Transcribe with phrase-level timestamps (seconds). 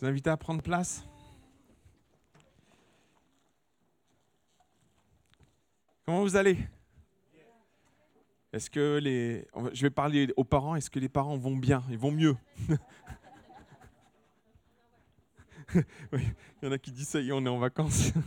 [0.00, 1.04] vous inviter à prendre place.
[6.06, 6.58] Comment vous allez
[8.52, 9.46] Est-ce que les...
[9.72, 10.74] Je vais parler aux parents.
[10.74, 11.84] Est-ce que les parents vont bien?
[11.90, 12.36] Ils vont mieux
[15.74, 15.84] Il
[16.62, 18.12] y en a qui disent ça y est, on est en vacances.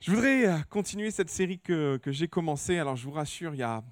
[0.00, 2.78] Je voudrais continuer cette série que, que j'ai commencée.
[2.78, 3.82] Alors je vous rassure, il y a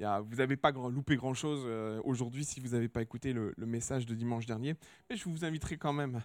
[0.00, 4.14] vous n'avez pas loupé grand-chose euh, aujourd'hui si vous n'avez pas écouté le, message de
[4.14, 4.74] dimanche dernier.
[5.08, 6.22] Mais je vous inviterai quand même.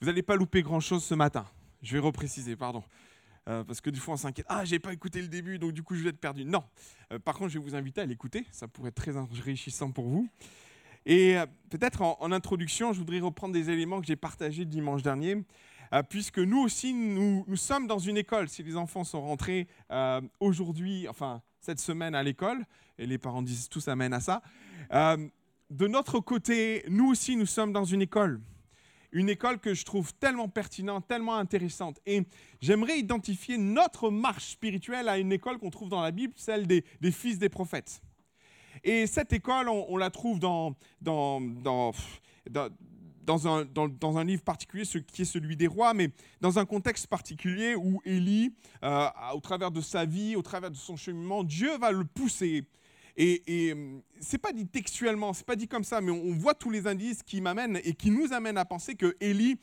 [0.00, 1.44] Vous n'allez pas louper grand-chose ce matin.
[1.82, 2.82] Je vais repréciser, pardon.
[3.48, 4.46] Euh, parce que du coup, on s'inquiète.
[4.48, 6.44] Ah, j'ai pas écouté le début, donc du coup, je vais être perdu.
[6.44, 6.62] Non.
[7.12, 8.46] Euh, par contre, je vais vous inviter à l'écouter.
[8.52, 10.28] Ça pourrait être très enrichissant pour vous.
[11.04, 11.34] Et
[11.68, 15.44] peut-être en, introduction, je voudrais reprendre des éléments que j'ai partagés dimanche dernier,
[16.08, 18.48] puisque nous aussi, nous, sommes dans une école.
[18.48, 19.66] Si les enfants sont rentrés
[20.38, 22.66] aujourd'hui, enfin, cette semaine à l'école,
[22.98, 24.42] et les parents disent tous amène à ça.
[24.92, 25.28] Euh,
[25.70, 28.40] de notre côté, nous aussi, nous sommes dans une école.
[29.12, 32.00] Une école que je trouve tellement pertinente, tellement intéressante.
[32.04, 32.22] Et
[32.60, 36.82] j'aimerais identifier notre marche spirituelle à une école qu'on trouve dans la Bible, celle des,
[37.10, 38.02] fils des prophètes.
[38.84, 41.92] Et cette école, on, la trouve dans, dans, dans
[43.28, 47.06] un, dans, un, livre particulier, ce qui est celui des rois, mais dans un contexte
[47.06, 51.76] particulier où Élie, euh, au travers de sa vie, au travers de son cheminement, Dieu
[51.78, 52.64] va le pousser.
[53.16, 56.54] Et, et euh, c'est pas dit textuellement, c'est pas dit comme ça, mais on, voit
[56.54, 59.58] tous les indices qui m'amènent et qui nous amènent à penser que Élie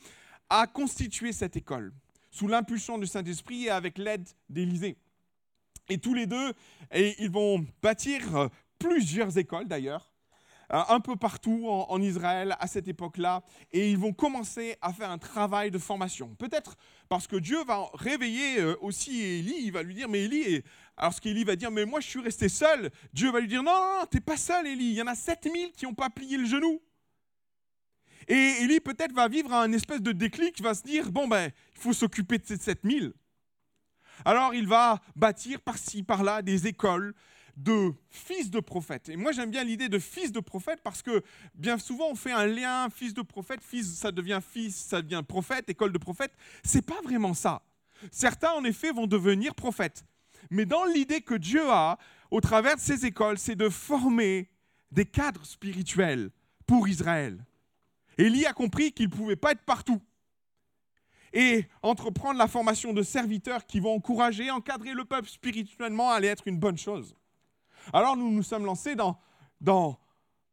[0.48, 1.92] a constitué cette école
[2.30, 4.96] sous l'impulsion du Saint-Esprit et avec l'aide d'Élisée.
[5.88, 6.52] Et tous les deux,
[6.92, 10.09] et ils vont bâtir euh, plusieurs écoles d'ailleurs,
[10.70, 15.18] un peu partout en, Israël à cette époque-là, et ils vont commencer à faire un
[15.18, 16.34] travail de formation.
[16.36, 16.76] Peut-être
[17.08, 20.62] parce que Dieu va réveiller euh, aussi Élie, il va lui dire, mais Élie,
[20.96, 23.62] alors ce qu'Élie va dire, mais moi je suis resté seul, Dieu va lui dire,
[23.62, 26.36] non, non, t'es pas seul Élie, il y en a 7000 qui n'ont pas plié
[26.36, 26.80] le genou.
[28.28, 31.80] Et Élie peut-être va vivre un espèce de déclic, va se dire, bon ben, il
[31.80, 33.12] faut s'occuper de ces 7000.
[34.24, 37.14] Alors il va bâtir par-ci, par-là des écoles,
[37.56, 39.08] de fils de prophète.
[39.08, 41.22] Et moi, j'aime bien l'idée de fils de prophète parce que
[41.54, 45.22] bien souvent, on fait un lien fils de prophète, fils, ça devient fils, ça devient
[45.26, 46.32] prophète, école de prophète.
[46.64, 47.62] C'est pas vraiment ça.
[48.10, 50.04] Certains, en effet, vont devenir prophètes.
[50.50, 51.98] Mais dans l'idée que Dieu a,
[52.30, 54.48] au travers de ces écoles, c'est de former
[54.90, 56.30] des cadres spirituels
[56.66, 57.44] pour Israël.
[58.18, 60.00] Élie a compris qu'il ne pouvait pas être partout.
[61.32, 66.48] Et entreprendre la formation de serviteurs qui vont encourager, encadrer le peuple spirituellement allait être
[66.48, 67.14] une bonne chose.
[67.92, 69.18] Alors nous nous sommes lancés dans,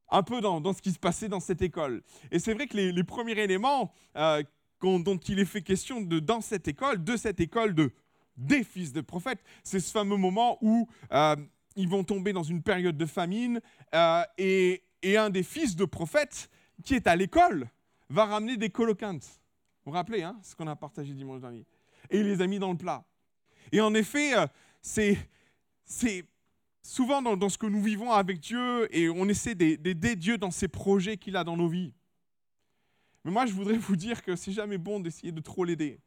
[0.10, 2.04] un peu dans, ce qui se passait dans cette école.
[2.32, 4.44] Et c'est vrai que les, premiers éléments euh,
[4.82, 7.92] dont il est fait question de, dans cette école, de cette école de,
[8.38, 11.36] des fils de prophètes, c'est ce fameux moment où euh,
[11.76, 13.62] ils vont tomber dans une période de famine
[13.94, 16.50] euh, et, un des fils de prophètes
[16.84, 17.70] qui est à l'école
[18.10, 19.24] va ramener des coloquintes.
[19.86, 21.66] Vous vous rappelez hein, ce qu'on a partagé dimanche dernier
[22.10, 23.06] Et il les a mis dans le plat.
[23.72, 24.34] Et en effet,
[24.82, 25.18] c'est
[26.88, 30.70] souvent dans, ce que nous vivons avec Dieu et on essaie d'aider Dieu dans ses
[30.70, 31.94] projets qu'il a dans nos vies.
[33.26, 36.00] Mais moi, je voudrais vous dire que c'est jamais bon d'essayer de trop l'aider.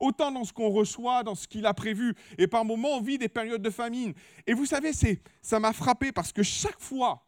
[0.00, 3.18] Autant dans ce qu'on reçoit, dans ce qu'il a prévu, et par moments on vit
[3.18, 4.14] des périodes de famine.
[4.48, 4.90] Et vous savez,
[5.40, 7.24] ça m'a frappé parce que chaque fois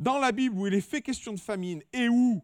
[0.00, 2.42] dans la Bible où il est fait question de famine et où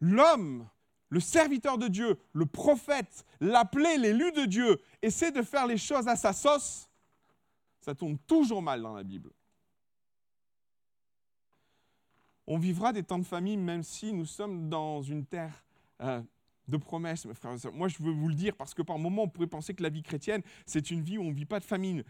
[0.00, 0.68] l'homme,
[1.10, 6.08] le serviteur de Dieu, le prophète, l'appelé, l'élu de Dieu, essaie de faire les choses
[6.08, 6.90] à sa sauce,
[7.84, 9.30] ça tourne toujours mal dans la Bible.
[12.46, 15.64] On vivra des temps de famille même si nous sommes dans une terre
[16.00, 16.22] euh,
[16.66, 17.70] de promesses, mes frères et.
[17.72, 19.90] Moi, je veux vous le dire parce que par moments, on pourrait penser que la
[19.90, 22.04] vie chrétienne, c'est une vie où on ne vit pas de famine.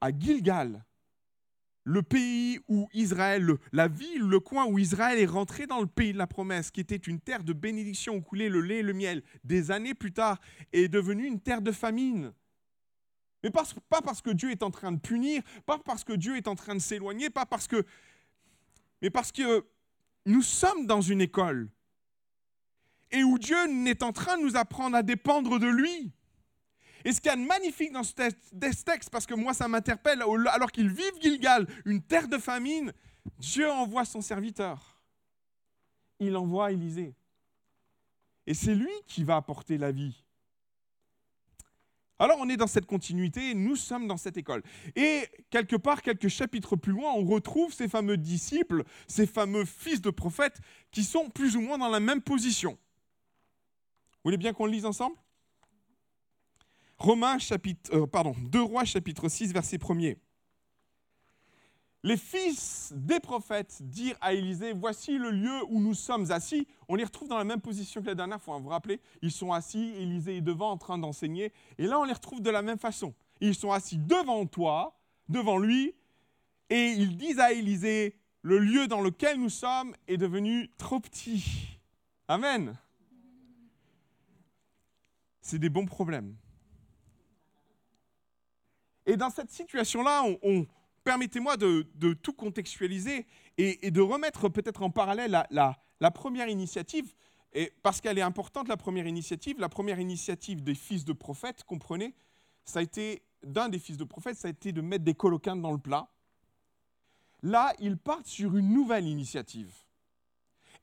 [0.00, 0.84] À Gilgal,
[1.84, 6.12] le pays où Israël, la ville, le coin où Israël est rentré dans le pays
[6.12, 8.92] de la promesse, qui était une terre de bénédiction où coulait le lait et le
[8.92, 10.38] miel, des années plus tard,
[10.72, 12.32] est devenue une terre de famine.
[13.42, 16.48] Mais pas parce que Dieu est en train de punir, pas parce que Dieu est
[16.48, 17.84] en train de s'éloigner, pas parce que...
[19.00, 19.66] Mais parce que
[20.26, 21.68] nous sommes dans une école
[23.10, 23.56] et où Dieu
[23.86, 26.12] est en train de nous apprendre à dépendre de lui.
[27.04, 30.22] Et ce qu'il y a de magnifique dans ce texte, parce que moi ça m'interpelle,
[30.52, 32.92] alors qu'ils vivent Gilgal, une terre de famine,
[33.38, 35.02] Dieu envoie son serviteur.
[36.20, 37.16] Il envoie Élisée.
[38.46, 40.24] Et c'est lui qui va apporter la vie.
[42.22, 44.62] Alors on est dans cette continuité, nous sommes dans cette école.
[44.94, 50.00] Et quelque part, quelques chapitres plus loin, on retrouve ces fameux disciples, ces fameux fils
[50.00, 50.60] de prophètes
[50.92, 52.78] qui sont plus ou moins dans la même position.
[54.12, 55.16] Vous voulez bien qu'on le lise ensemble?
[56.96, 60.16] Romains chapitre, euh, pardon, 2 Rois chapitre 6 verset 1er.
[62.02, 66.66] Les fils des prophètes dirent à Élisée, voici le lieu où nous sommes assis.
[66.88, 69.00] On les retrouve dans la même position que la dernière fois, hein, vous vous rappelez?
[69.22, 72.50] Ils sont assis, Élisée est devant en train d'enseigner, et là on les retrouve de
[72.50, 73.14] la même façon.
[73.40, 75.94] Ils sont assis devant toi, devant lui,
[76.70, 81.78] et ils disent à Élisée, le lieu dans lequel nous sommes est devenu trop petit.
[82.26, 82.76] Amen.
[85.40, 86.34] C'est des bons problèmes.
[89.06, 90.66] Et dans cette situation-là, on,
[91.04, 93.26] permettez-moi de, tout contextualiser
[93.58, 97.12] et, de remettre peut-être en parallèle la, première initiative,
[97.82, 99.58] parce qu'elle est importante, la première initiative.
[99.58, 102.14] La première initiative des fils de prophètes, comprenez,
[102.64, 105.56] ça a été, d'un des fils de prophètes, ça a été de mettre des coloquins
[105.56, 106.08] dans le plat.
[107.42, 109.72] Là, ils partent sur une nouvelle initiative.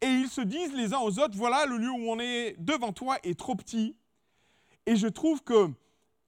[0.02, 2.94] Et ils se disent les uns aux autres, voilà, le lieu où on est devant
[2.94, 3.96] toi est trop petit.
[4.86, 5.72] Et je trouve que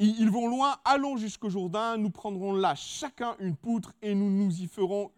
[0.08, 4.62] ils vont loin, allons jusqu'au Jourdain, nous prendrons là chacun une poutre et nous nous
[4.62, 5.12] y ferons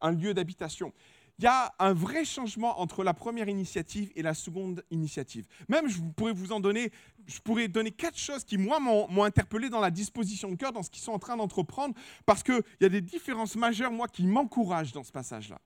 [0.00, 0.92] un lieu d'habitation.
[1.38, 5.46] Il y a un vrai changement entre la première initiative et la seconde initiative.
[5.70, 6.92] Même, je pourrais vous en donner,
[7.26, 10.82] je pourrais donner quatre choses qui, moi, m'ont interpellé dans la disposition de cœur, dans
[10.82, 11.94] ce qu'ils sont en train d'entreprendre,
[12.26, 15.62] parce qu'il y a des différences majeures, moi, qui m'encouragent dans ce passage-là.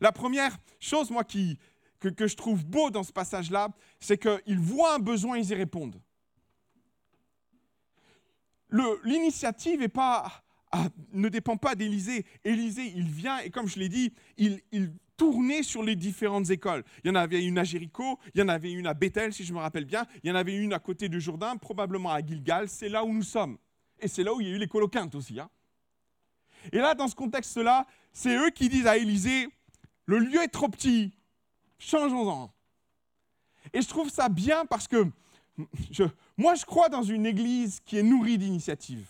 [0.00, 1.56] La première chose, moi, qui,
[2.00, 3.68] que, que je trouve beau dans ce passage-là,
[4.00, 6.00] c'est qu'ils voient un besoin, ils y répondent
[9.04, 9.80] l'initiative
[11.12, 12.24] ne dépend pas d'Élisée.
[12.44, 14.60] Élisée, il vient et comme je l'ai dit, il,
[15.16, 16.82] tournait sur les différentes écoles.
[17.04, 19.44] Il y en avait une à Jéricho, il y en avait une à Bethel, si
[19.44, 22.20] je me rappelle bien, il y en avait une à côté du Jourdain, probablement à
[22.20, 23.56] Gilgal, c'est là où nous sommes.
[24.00, 25.38] Et c'est là où il y a eu les coloquintes aussi.
[25.38, 25.48] Hein.
[26.72, 29.48] Et là, dans ce contexte-là, c'est eux qui disent à Élisée,
[30.06, 31.12] le lieu est trop petit,
[31.78, 32.52] changeons-en.
[33.72, 35.06] Et je trouve ça bien parce que
[36.36, 39.08] moi, je crois dans une église qui est nourrie d'initiatives.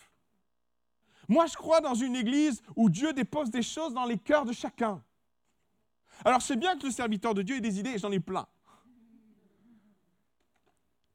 [1.29, 4.53] Moi, je crois dans une église où Dieu dépose des choses dans les cœurs de
[4.53, 5.03] chacun.
[6.25, 8.47] Alors, c'est bien que le serviteur de Dieu ait des idées, j'en ai plein.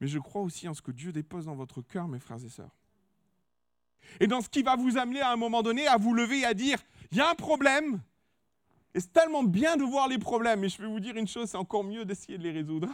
[0.02, 2.50] Mais je crois aussi en ce que Dieu dépose dans votre cœur, mes frères et
[2.50, 2.76] sœurs.
[4.20, 6.46] Et dans ce qui va vous amener à un moment donné à vous lever et
[6.46, 6.80] à dire,
[7.12, 8.02] il y a un problème.
[8.96, 10.64] Et c'est tellement bien de voir les problèmes.
[10.64, 12.90] Et je vais vous dire une chose, c'est encore mieux d'essayer de les résoudre.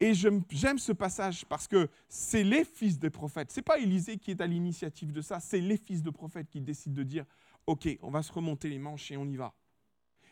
[0.00, 3.50] Et j'aime ce passage parce que c'est les fils des prophètes.
[3.50, 6.48] Ce n'est pas Élisée qui est à l'initiative de ça, c'est les fils de prophètes
[6.48, 7.24] qui décident de dire
[7.66, 9.52] Ok, on va se remonter les manches et on y va.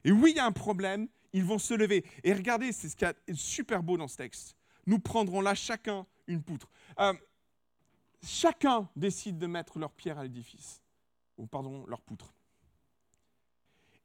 [0.05, 2.05] Et oui, il y a un problème, ils vont se lever.
[2.23, 4.57] Et regardez, c'est ce qui est super beau dans ce texte.
[4.87, 6.71] Nous prendrons là chacun une poutre.
[7.01, 7.13] Euh,
[8.23, 10.81] chacun décide de mettre leur pierre à l'édifice,
[11.37, 12.36] ou pardon, leur poutre.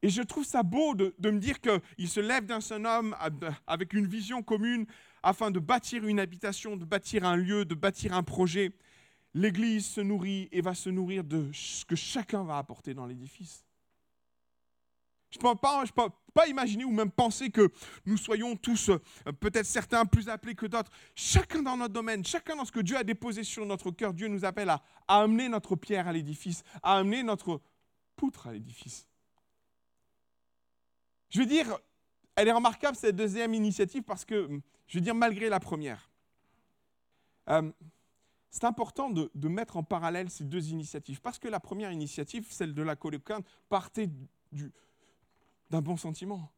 [0.04, 3.16] Et je trouve ça beau de, me dire qu'il se lève d'un seul homme
[3.68, 4.86] avec une vision commune,
[5.24, 8.72] afin de bâtir une habitation, de bâtir un lieu, de bâtir un projet.
[9.34, 13.64] L'Église se nourrit et va se nourrir de ce que chacun va apporter dans l'édifice.
[15.30, 17.72] Je ne peux, pas, imaginer ou même penser que
[18.06, 22.58] nous soyons tous, euh, peut-être certains plus appelés que d'autres, chacun dans notre domaine, chacun
[22.58, 24.14] dans ce que Dieu a déposé sur notre cœur.
[24.14, 27.62] Dieu nous appelle à amener notre pierre à l'édifice, à amener notre
[28.18, 29.08] poutre à l'édifice.
[31.32, 31.80] Je veux dire,
[32.36, 36.12] elle est remarquable cette deuxième initiative parce que je veux dire malgré la première.
[37.50, 37.72] Euh,
[38.52, 42.74] c'est important de, mettre en parallèle ces deux initiatives, parce que la première initiative, celle
[42.74, 44.10] de la coloquinte, partait
[45.70, 46.52] d'un bon sentiment.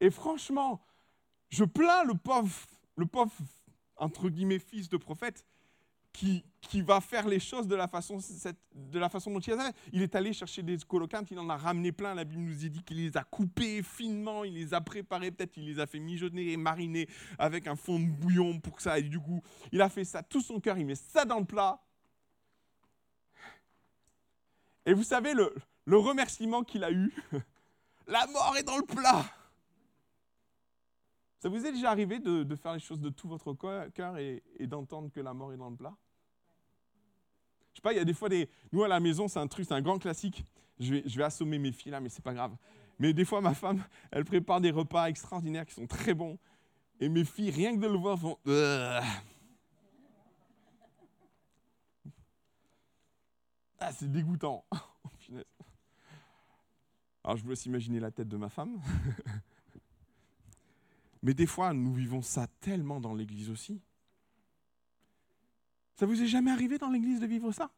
[0.00, 0.84] Et franchement,
[1.48, 2.66] je plains le pauvre,
[2.96, 3.32] le pauvre,
[3.96, 5.46] entre guillemets, fils de prophète,
[6.16, 8.18] qui, va faire les choses de la façon,
[8.74, 11.56] de la façon dont il a Il est allé chercher des colocantes, il en a
[11.56, 12.14] ramené plein.
[12.14, 15.66] La Bible nous dit qu'il les a coupés finement, il les a préparés, peut-être il
[15.66, 17.08] les a fait mijoter et mariner
[17.38, 19.42] avec un fond de bouillon pour que ça ait du goût.
[19.72, 21.80] Il a fait ça tout son cœur, il met ça dans le plat.
[24.86, 25.54] Et vous savez le,
[25.84, 27.12] le remerciement qu'il a eu
[28.06, 29.24] La mort est dans le plat
[31.38, 34.66] ça vous est déjà arrivé de, faire les choses de tout votre cœur et, et
[34.66, 35.94] d'entendre que la mort est dans le plat?
[37.76, 38.48] Je sais pas, il y a des fois des.
[38.72, 40.42] Nous à la maison, c'est un truc, c'est un grand classique.
[40.80, 42.56] Je vais, je vais assommer mes filles là, mais c'est pas grave.
[42.98, 46.38] Mais des fois, ma femme, elle prépare des repas extraordinaires qui sont très bons.
[47.00, 48.38] Et mes filles, rien que de le voir, font.
[53.78, 54.64] Ah, c'est dégoûtant.
[55.28, 55.34] Oh,
[57.24, 58.80] Alors, je vous laisse imaginer la tête de ma femme.
[61.22, 63.82] Mais des fois, nous vivons ça tellement dans l'Église aussi.
[65.96, 67.70] Ça vous est jamais arrivé dans l'Église de vivre ça?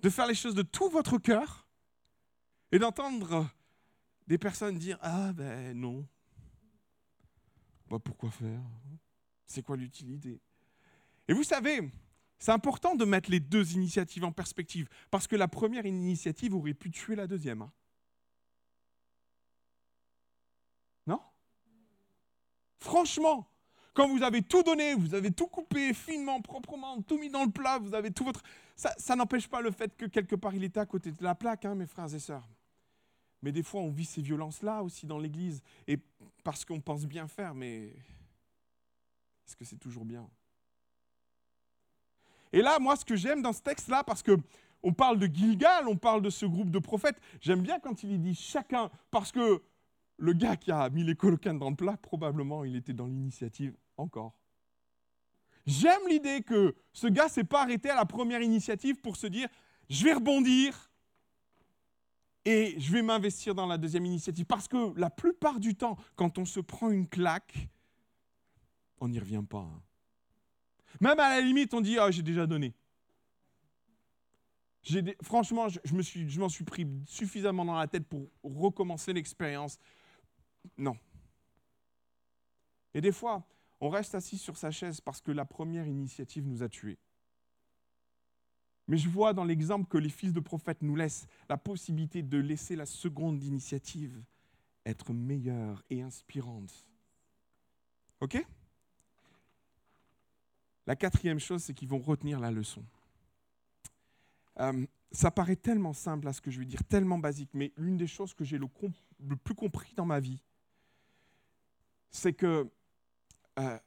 [0.00, 1.66] De faire les choses de tout votre cœur
[2.70, 3.50] et d'entendre
[4.28, 6.06] des personnes dire Ah ben non.
[7.88, 8.60] Bah, pourquoi faire?
[9.46, 10.40] C'est quoi l'utilité?
[11.26, 11.90] Et vous savez,
[12.38, 16.74] c'est important de mettre les deux initiatives en perspective, parce que la première initiative aurait
[16.74, 17.62] pu tuer la deuxième.
[17.62, 17.72] Hein.
[21.06, 21.20] Non?
[22.78, 23.50] Franchement,
[23.98, 27.50] quand vous avez tout donné, vous avez tout coupé finement, proprement, tout mis dans le
[27.50, 28.44] plat, vous avez tout votre...
[28.76, 31.64] Ça, n'empêche pas le fait que quelque part il était à côté de la plaque,
[31.64, 32.46] hein, mes frères et sœurs.
[33.42, 35.98] Mais des fois, on vit ces violences-là aussi dans l'Église, et
[36.44, 37.86] parce qu'on pense bien faire, mais
[39.46, 40.30] est-ce que c'est toujours bien?
[42.52, 44.36] Et là, moi, ce que j'aime dans ce texte-là, parce que
[44.84, 48.20] on parle de Gilgal, on parle de ce groupe de prophètes, j'aime bien quand il
[48.20, 49.60] dit chacun, parce que
[50.18, 53.74] le gars qui a mis les coloquins dans le plat, probablement, il était dans l'initiative
[53.98, 54.34] encore.
[55.66, 59.48] J'aime l'idée que ce gars s'est pas arrêté à la première initiative pour se dire
[59.90, 60.90] je vais rebondir
[62.44, 64.46] et je vais m'investir dans la deuxième initiative.
[64.46, 67.68] Parce que la plupart du temps, quand on se prend une claque,
[69.00, 69.58] on n'y revient pas.
[69.58, 69.82] Hein.
[71.00, 72.74] Même à la limite, on dit ah, j'ai déjà donné.
[75.22, 79.78] Franchement, je m'en suis pris suffisamment dans la tête pour recommencer l'expérience.
[80.78, 80.96] Non.
[82.94, 83.46] Et des fois,
[83.80, 86.98] on reste assis sur sa chaise parce que la première initiative nous a tués.
[88.88, 92.38] Mais je vois dans l'exemple que les fils de prophètes nous laissent la possibilité de
[92.38, 94.22] laisser la seconde initiative
[94.86, 96.88] être meilleure et inspirante.
[98.20, 98.44] OK?
[100.86, 102.82] La quatrième chose, c'est qu'ils vont retenir la leçon.
[104.58, 107.98] Euh, ça paraît tellement simple à ce que je veux dire, tellement basique, mais l'une
[107.98, 108.66] des choses que j'ai le,
[109.20, 110.42] le, plus compris dans ma vie,
[112.10, 112.70] c'est que
[113.58, 113.78] euh,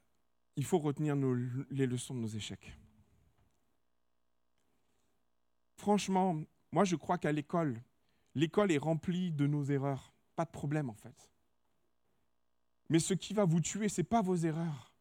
[0.56, 1.16] il faut retenir
[1.70, 2.76] les leçons de nos échecs.
[5.76, 7.80] Franchement, moi je crois qu'à l'école,
[8.34, 10.12] l'école est remplie de nos erreurs.
[10.36, 11.32] Pas de problème en fait.
[12.88, 14.92] Mais ce qui va vous tuer, ce n'est pas vos erreurs.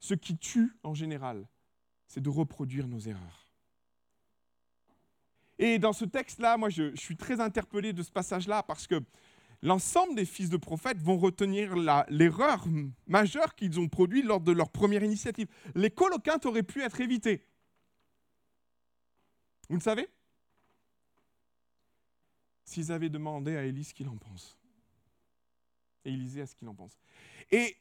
[0.00, 1.46] Ce qui tue en général,
[2.08, 3.48] c'est de reproduire nos erreurs.
[5.58, 9.00] Et dans ce texte-là, moi je, je, suis très interpellé de ce passage-là parce que
[9.62, 11.74] l'ensemble des fils de prophètes vont retenir
[12.08, 12.64] l'erreur
[13.06, 15.48] majeure qu'ils ont produite lors de leur première initiative.
[15.74, 17.46] Les coloquintes auraient pu être évités.
[19.68, 20.08] Vous le savez?
[22.64, 24.58] S'ils avaient demandé à Élie ce qu'il en pense.
[26.04, 26.98] Et Élisée à ce qu'il en pense.
[27.50, 27.76] Et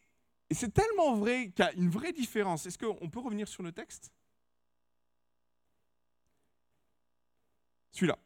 [0.51, 2.65] c'est tellement vrai qu'il y a une vraie différence.
[2.65, 4.11] Est-ce qu'on peut revenir sur le texte?
[7.91, 8.19] Celui-là.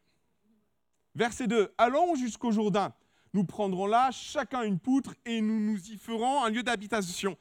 [1.14, 1.74] Verset 2.
[1.78, 2.94] Allons jusqu'au Jourdain.
[3.36, 7.36] Nous prendrons là chacun une poutre et nous nous y ferons un lieu d'habitation.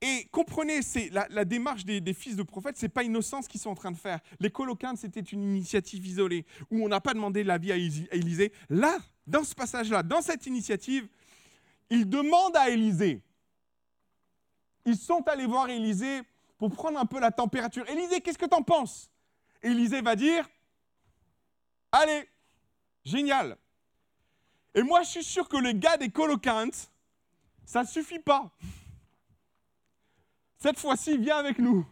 [0.00, 3.68] Et comprenez, c'est la, démarche des, fils de prophètes, c'est pas innocent ce qu'ils sont
[3.68, 4.20] en train de faire.
[4.40, 8.50] Les coloquintes, c'était une initiative isolée où on n'a pas demandé l'avis à Élisée.
[8.70, 8.96] Là,
[9.26, 11.06] dans ce passage-là, dans cette initiative,
[11.90, 13.20] ils demandent à Élisée.
[14.86, 16.22] Ils sont allés voir Élisée
[16.56, 17.86] pour prendre un peu la température.
[17.90, 19.10] Élisée, qu'est-ce que tu en penses?
[19.62, 20.48] Élisée va dire
[21.92, 22.26] Allez,
[23.04, 23.58] génial.
[24.74, 26.90] Et moi, je suis sûr que les gars des coloquintes,
[27.64, 28.50] ça ne suffit pas.
[30.58, 31.86] Cette fois-ci, viens avec nous.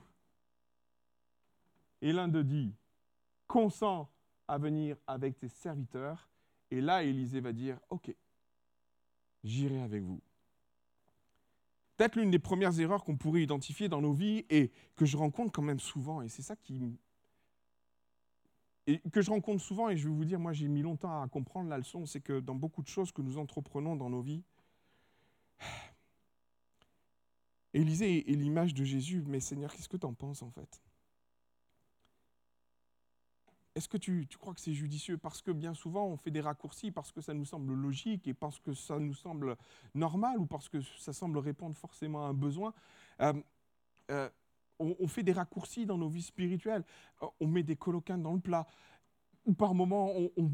[2.01, 2.75] Et l'un d'eux dit,
[3.47, 4.11] consent
[4.49, 6.29] à venir avec tes serviteurs.
[6.71, 8.13] Et là, Élisée va dire, OK,
[9.45, 10.21] j'irai avec vous.
[11.97, 15.53] Peut-être l'une des premières erreurs qu'on pourrait identifier dans nos vies et que je rencontre
[15.53, 16.99] quand même souvent, et c'est ça qui
[18.87, 21.29] et que je rencontre souvent, et je vais vous dire, moi j'ai mis longtemps à
[21.29, 24.43] comprendre la leçon, c'est que dans beaucoup de choses que nous entreprenons dans nos vies,
[27.75, 30.83] Élisée est l'image de Jésus, mais Seigneur, qu'est-ce que tu en penses en fait?
[33.75, 35.17] Est-ce que tu, crois que c'est judicieux?
[35.17, 38.35] Parce que bien souvent, on fait des raccourcis parce que ça nous semble logique et
[38.35, 39.57] parce que ça nous semble
[39.95, 42.75] normal ou parce que ça semble répondre forcément à un besoin.
[43.23, 43.33] Euh,
[44.11, 44.29] euh,
[44.83, 46.85] on, fait des raccourcis dans nos vies spirituelles,
[47.23, 48.67] euh, on met des coloquins dans le plat,
[49.45, 50.13] ou par moment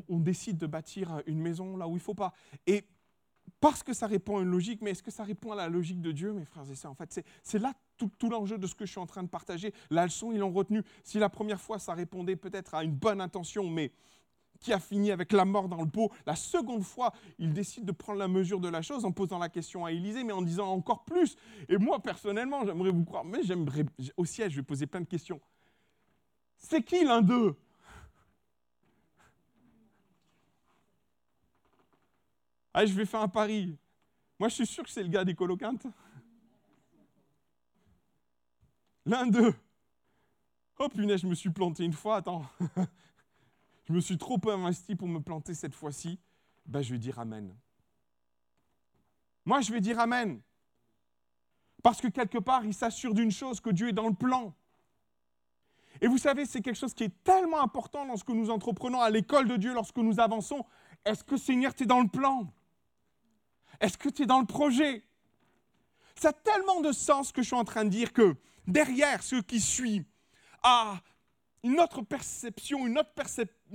[0.08, 2.32] on, décide de bâtir une maison là où il ne faut pas.
[2.66, 2.84] Et
[3.60, 6.00] parce que ça répond à une logique, mais est-ce que ça répond à la logique
[6.00, 6.92] de Dieu, mes frères et sœurs?
[6.92, 9.28] En fait, c'est là tout, tout l'enjeu de ce que je suis en train de
[9.28, 9.74] partager.
[9.90, 10.82] La leçon, ils l'ont retenu.
[11.02, 13.92] Si la première fois, ça répondait peut-être à une bonne intention, mais
[14.60, 16.10] qui a fini avec la mort dans le pot.
[16.26, 19.48] La seconde fois, il décide de prendre la mesure de la chose en posant la
[19.48, 21.36] question à Élisée, mais en disant encore plus.
[21.68, 23.84] Et moi, personnellement, j'aimerais vous croire, mais j'aimerais,
[24.16, 25.40] au je vais poser plein de questions.
[26.56, 27.56] C'est qui l'un d'eux?
[32.74, 33.76] Allez, je vais faire un pari.
[34.38, 35.86] Moi, je suis sûr que c'est le gars des coloquintes.
[39.06, 39.54] L'un d'eux.
[40.78, 42.44] Oh punaise, je me suis planté une fois, attends
[43.88, 46.20] je me suis trop investi pour me planter cette fois-ci,
[46.66, 47.56] ben je vais dire Amen.
[49.46, 50.42] Moi, je vais dire Amen.
[51.82, 54.54] Parce que quelque part, il s'assure d'une chose, que Dieu est dans le plan.
[56.02, 59.00] Et vous savez, c'est quelque chose qui est tellement important dans ce que nous entreprenons
[59.00, 60.66] à l'école de Dieu lorsque nous avançons.
[61.06, 62.52] Est-ce que Seigneur, tu es dans le plan?
[63.80, 65.02] Est-ce que tu es dans le projet?
[66.14, 69.36] Ça a tellement de sens que je suis en train de dire que derrière ce
[69.36, 70.04] qui suit
[70.62, 71.00] à
[71.62, 73.12] une autre perception, une autre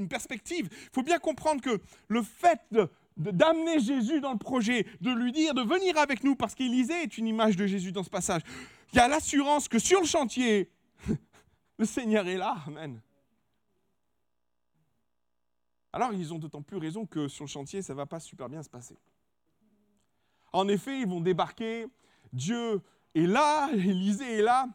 [0.10, 2.60] perspective, il faut bien comprendre que le fait
[3.18, 7.18] d'amener Jésus dans le projet, de lui dire de venir avec nous, parce qu'Élisée est
[7.18, 8.42] une image de Jésus dans ce passage,
[8.92, 10.72] il y a l'assurance que sur le chantier,
[11.78, 12.58] le Seigneur est là.
[12.68, 13.02] Amen.
[15.92, 18.50] Alors ils ont d'autant plus raison que sur le chantier, ça ne va pas super
[18.50, 18.98] bien se passer.
[20.52, 21.88] En effet, ils vont débarquer,
[22.32, 22.82] Dieu
[23.16, 24.68] est là, Élisée est là.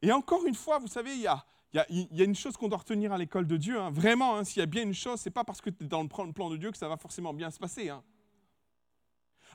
[0.00, 1.44] Et encore une fois, vous savez, il y a,
[1.90, 3.80] une chose qu'on doit retenir à l'école de Dieu.
[3.80, 3.90] Hein.
[3.90, 5.86] Vraiment, hein, s'il y a bien une chose, ce n'est pas parce que tu es
[5.86, 7.88] dans le plan de Dieu que ça va forcément bien se passer.
[7.88, 8.02] Hein.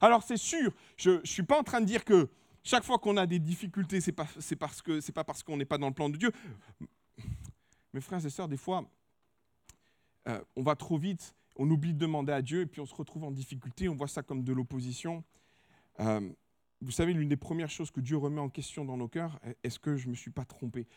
[0.02, 2.30] Alors c'est sûr, je ne suis pas en train de dire que
[2.64, 5.88] chaque fois qu'on a des difficultés, ce n'est pas, pas parce qu'on n'est pas dans
[5.88, 6.32] le plan de Dieu.
[7.94, 8.86] Mes frères et sœurs, des fois,
[10.28, 12.94] euh, on va trop vite, on oublie de demander à Dieu et puis on se
[12.94, 15.24] retrouve en difficulté, on voit ça comme de l'opposition.
[16.00, 16.30] Euh,
[16.82, 19.80] vous savez, l'une des premières choses que Dieu remet en question dans nos cœurs, est-ce
[19.80, 20.88] que je ne me suis pas trompé?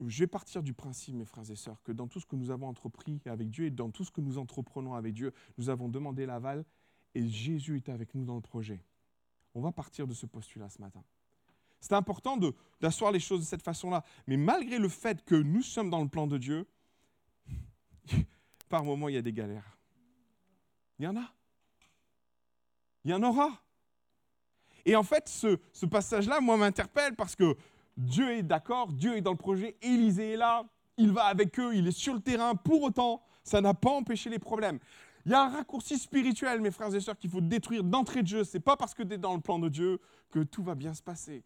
[0.00, 2.50] Je vais partir du principe, mes frères et sœurs, que dans tout ce que nous
[2.50, 5.88] avons entrepris avec Dieu et dans tout ce que nous entreprenons avec Dieu, nous avons
[5.88, 6.64] demandé l'aval
[7.14, 8.84] et Jésus est avec nous dans le projet.
[9.54, 11.02] On va partir de ce postulat ce matin.
[11.80, 12.38] C'est important
[12.80, 14.04] d'asseoir les choses de cette façon-là.
[14.26, 16.66] Mais malgré le fait que nous sommes dans le plan de Dieu,
[18.68, 19.78] par moments, il y a des galères.
[20.98, 21.30] Il y en a.
[23.04, 23.62] Il y en aura.
[24.86, 27.56] Et en fait, ce, ce passage-là, moi, m'interpelle parce que
[27.96, 30.64] Dieu est d'accord, Dieu est dans le projet, Élisée est là,
[30.96, 32.54] il va avec eux, il est sur le terrain.
[32.54, 34.78] Pour autant, ça n'a pas empêché les problèmes.
[35.26, 38.28] Il y a un raccourci spirituel, mes frères et sœurs, qu'il faut détruire d'entrée de
[38.28, 38.44] jeu.
[38.44, 40.74] Ce n'est pas parce que tu es dans le plan de Dieu que tout va
[40.74, 41.42] bien se passer.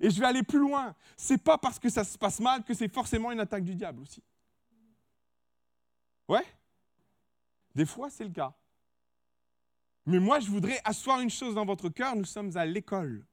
[0.00, 0.94] Et je vais aller plus loin.
[1.16, 3.74] Ce n'est pas parce que ça se passe mal que c'est forcément une attaque du
[3.74, 4.22] diable aussi.
[6.28, 6.44] Ouais
[7.74, 8.54] Des fois, c'est le cas.
[10.06, 13.24] Mais moi, je voudrais asseoir une chose dans votre cœur, nous sommes à l'école.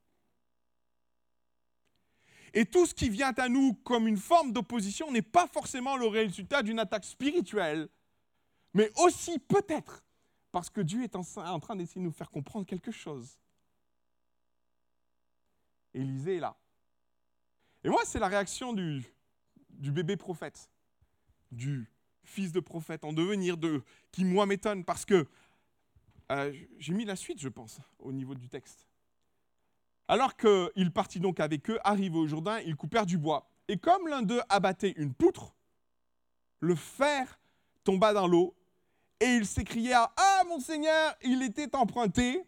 [2.57, 6.07] Et tout ce qui vient à nous comme une forme d'opposition n'est pas forcément le
[6.07, 7.87] résultat d'une attaque spirituelle,
[8.73, 10.03] mais aussi peut-être
[10.51, 13.37] parce que Dieu est en train d'essayer de nous faire comprendre quelque chose.
[15.93, 16.57] Élisée est là.
[17.83, 19.05] Et moi, c'est la réaction du,
[19.69, 20.71] bébé prophète,
[21.51, 21.87] du
[22.23, 25.27] fils de prophète en devenir, de, qui moi m'étonne parce que
[26.31, 28.86] euh, j'ai mis la suite, je pense, au niveau du texte.
[30.07, 33.49] Alors qu'il partit donc avec eux, arrivé au Jourdain, ils coupèrent du bois.
[33.67, 35.53] Et comme l'un d'eux abattait une poutre,
[36.59, 37.39] le fer
[37.83, 38.55] tomba dans l'eau
[39.19, 42.43] et il s'écria Ah, mon Seigneur, il était emprunté.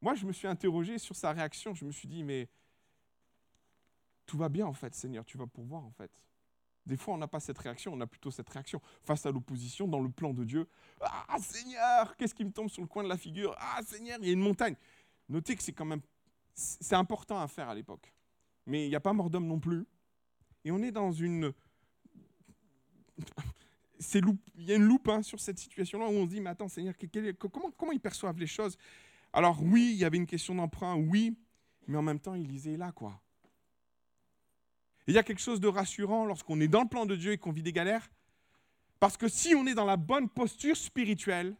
[0.00, 1.74] Moi, je me suis interrogé sur sa réaction.
[1.74, 2.48] Je me suis dit Mais
[4.26, 6.10] tout va bien en fait, Seigneur, tu vas pourvoir en fait.
[6.86, 9.88] Des fois, on n'a pas cette réaction, on a plutôt cette réaction face à l'opposition
[9.88, 10.68] dans le plan de Dieu.
[11.00, 13.54] Ah Seigneur, qu'est-ce qui me tombe sur le coin de la figure?
[13.58, 14.76] Ah Seigneur, il y a une montagne.
[15.28, 16.00] Notez que c'est quand même,
[16.54, 18.12] c'est important à faire à l'époque
[18.66, 19.86] mais il n'y a pas mort d'homme non plus.
[20.64, 21.52] Et on est dans une...
[24.14, 26.68] il y a une loupe hein, sur cette situation-là où on se dit, mais attends
[26.68, 26.94] Seigneur,
[27.38, 28.76] comment, comment ils perçoivent les choses?
[29.32, 31.36] Alors oui, il y avait une question d'emprunt, oui,
[31.86, 33.18] mais en même temps, il lisait là, quoi.
[35.06, 37.38] Il y a quelque chose de rassurant lorsqu'on est dans le plan de Dieu et
[37.38, 38.10] qu'on vit des galères,
[38.98, 41.54] parce que si on est dans la bonne posture spirituelle,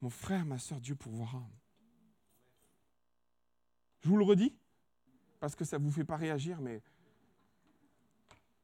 [0.00, 1.42] mon frère, ma soeur, Dieu pourvoira.
[4.00, 4.54] Je vous le redis,
[5.40, 6.82] parce que ça ne vous fait pas réagir, mais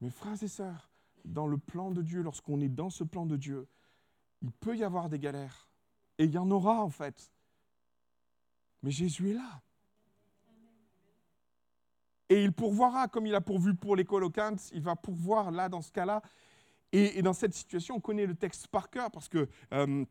[0.00, 0.90] mes frères et sœurs,
[1.24, 3.66] dans le plan de Dieu, lorsqu'on est dans ce plan de Dieu,
[4.42, 5.68] il peut y avoir des galères.
[6.18, 7.32] Et il y en aura en fait.
[8.82, 9.62] Mais Jésus est là.
[12.32, 15.82] Et il pourvoira, comme il a pourvu pour les colocantes, il va pourvoir là, dans
[15.82, 16.22] ce cas-là.
[16.92, 20.04] Et, dans cette situation, on connaît le texte par cœur, parce que euh,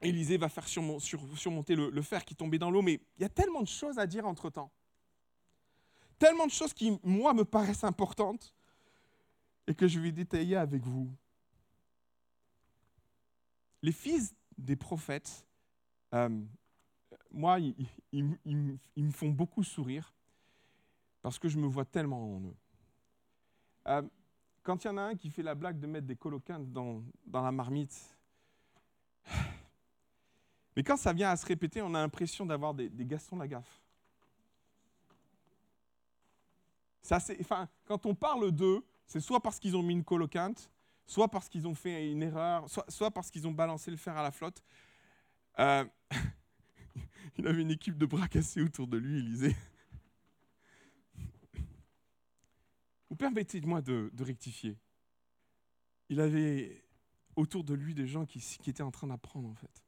[0.00, 2.82] Élisée va faire surmonter le, le fer qui tombait dans l'eau.
[2.82, 4.70] Mais il y a tellement de choses à dire entre-temps
[6.20, 8.54] tellement de choses qui, moi, me paraissent importantes
[9.66, 11.10] et que je vais détailler avec vous.
[13.82, 15.46] Les fils des prophètes,
[16.14, 16.28] euh,
[17.30, 20.12] moi, ils, me font beaucoup sourire
[21.22, 22.56] parce que je me vois tellement en eux.
[23.88, 24.02] Euh,
[24.62, 27.02] quand il y en a un qui fait la blague de mettre des coloquins dans,
[27.26, 28.18] dans la marmite,
[30.76, 33.82] mais quand ça vient à se répéter, on a l'impression d'avoir des, des Gaston Lagaffe.
[37.02, 40.70] Ça, enfin, quand on parle d'eux, c'est soit parce qu'ils ont mis une colocante,
[41.06, 44.22] soit parce qu'ils ont fait une erreur, soit, parce qu'ils ont balancé le fer à
[44.22, 44.62] la flotte.
[45.58, 45.84] Euh,
[47.38, 49.56] il avait une équipe de bras cassés autour de lui, Élisée.
[53.10, 54.78] Vous permettez-moi de, rectifier.
[56.08, 56.82] Il avait
[57.36, 59.84] autour de lui des gens qui, qui étaient en train d'apprendre, en fait.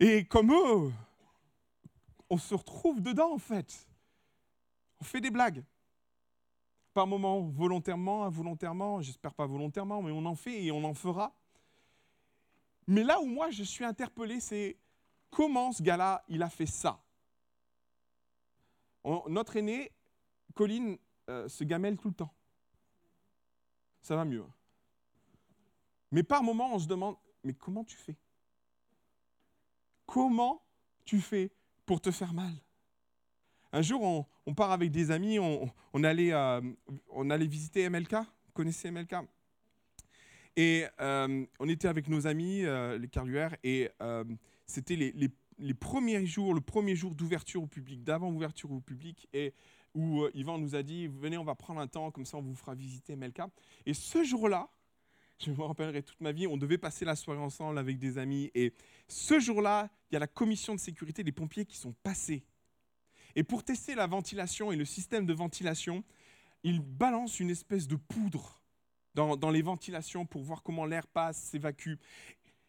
[0.00, 0.92] Et comme eux,
[2.28, 3.88] on se retrouve dedans, en fait.
[5.00, 5.64] On fait des blagues.
[6.92, 11.34] Par moments, volontairement, involontairement, j'espère pas volontairement, mais on en fait et on en fera.
[12.86, 14.76] Mais là où moi je suis interpellé, c'est
[15.30, 17.02] comment ce gars-là, il a fait ça.
[19.28, 19.90] notre aîné,
[20.52, 22.32] Colline, euh, se gamelle tout le temps.
[24.00, 24.42] Ça va mieux.
[24.42, 24.54] Hein.
[26.10, 28.16] Mais par moments, on se demande, mais comment tu fais?
[30.06, 30.62] Comment
[31.04, 31.50] tu fais
[31.86, 32.52] pour te faire mal?
[33.72, 36.60] Un jour, on, part avec des amis, on, allait, euh,
[37.30, 38.12] allait visiter MLK.
[38.12, 39.14] Vous connaissez MLK
[40.54, 42.62] et euh, on était avec nos amis,
[42.98, 43.88] les Carluères, et
[44.66, 49.28] c'était les, premiers jours, le premier jour d'ouverture au public, d'avant-ouverture au public,
[49.94, 52.54] où Yvan nous a dit Venez, on va prendre un temps, comme ça on vous
[52.54, 53.42] fera visiter MLK.
[53.86, 54.68] Et ce jour-là,
[55.38, 58.50] je me rappellerai toute ma vie, on devait passer la soirée ensemble avec des amis,
[58.54, 58.72] et
[59.08, 62.44] ce jour-là, il y a la commission de sécurité des pompiers qui sont passés.
[63.34, 66.04] Et pour tester la ventilation et le système de ventilation,
[66.62, 68.62] ils balancent une espèce de poudre
[69.14, 71.94] dans, les ventilations pour voir comment l'air passe, s'évacue.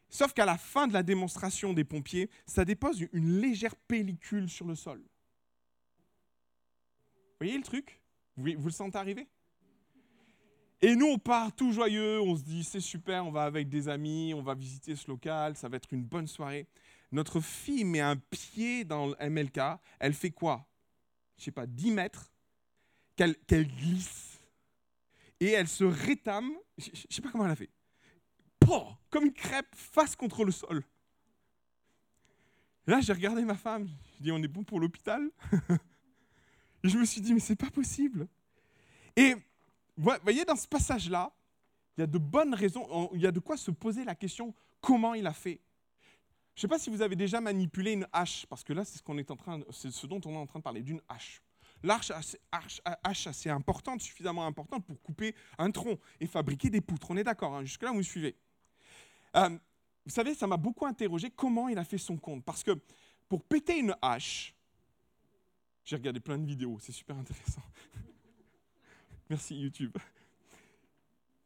[0.09, 4.65] Sauf qu'à la fin de la démonstration des pompiers, ça dépose une légère pellicule sur
[4.65, 5.01] le sol.
[7.43, 7.99] Voyez le truc?
[8.37, 9.27] Vous, le sentez arriver?
[10.81, 13.89] Et nous, on part tout joyeux, on se dit c'est super, on va avec des
[13.89, 16.69] amis, on va visiter ce local, ça va être une bonne soirée.
[17.11, 19.59] Notre fille met un pied dans le MLK,
[19.99, 20.65] elle fait quoi?
[21.37, 22.31] Je sais pas, 10 mètres,
[23.17, 24.39] qu'elle glisse
[25.41, 27.71] et elle se rétame, je sais pas comment elle a fait,
[29.09, 30.81] comme une crêpe face contre le sol.
[32.87, 35.29] là, j'ai regardé ma femme, je dis on est bon pour l'hôpital?
[36.83, 38.27] je me suis dit mais c'est pas possible.
[39.15, 39.35] Et
[39.97, 41.31] vous voyez dans ce passage-là,
[41.97, 44.53] il y a de bonnes raisons, il y a de quoi se poser la question
[44.81, 45.59] comment il a fait.
[46.55, 48.97] Je ne sais pas si vous avez déjà manipulé une hache, parce que là, c'est
[48.97, 51.41] ce, dont on est en train de parler, d'une hache
[51.83, 57.11] l'arche assez importante, suffisamment importante pour couper un tronc et fabriquer des poutres.
[57.11, 58.35] On est d'accord, hein jusque-là, vous me suivez.
[59.35, 59.49] Euh,
[60.05, 62.43] vous savez, ça m'a beaucoup interrogé comment il a fait son compte.
[62.43, 62.71] Parce que
[63.29, 64.52] pour péter une hache,
[65.83, 67.61] j'ai regardé plein de vidéos, c'est super intéressant.
[69.29, 69.95] Merci YouTube.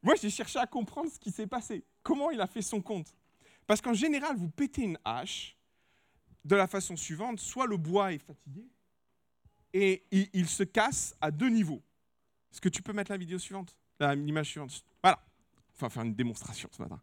[0.03, 1.83] Moi, j'ai cherché à comprendre ce qui s'est passé.
[2.03, 3.13] Comment il a fait son compte
[3.65, 5.57] Parce qu'en général, vous pétez une hache
[6.45, 8.65] de la façon suivante soit le bois est fatigué,
[9.73, 11.83] et il, se casse à deux niveaux.
[12.51, 13.75] Est-ce que tu peux mettre la vidéo suivante?
[13.99, 14.83] L'image suivante.
[15.03, 15.21] Voilà.
[15.75, 16.99] Enfin, faire une démonstration ce matin.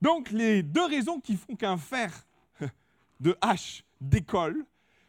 [0.00, 2.26] Donc, les deux raisons qui font qu'un fer
[3.20, 4.64] de hache décolle,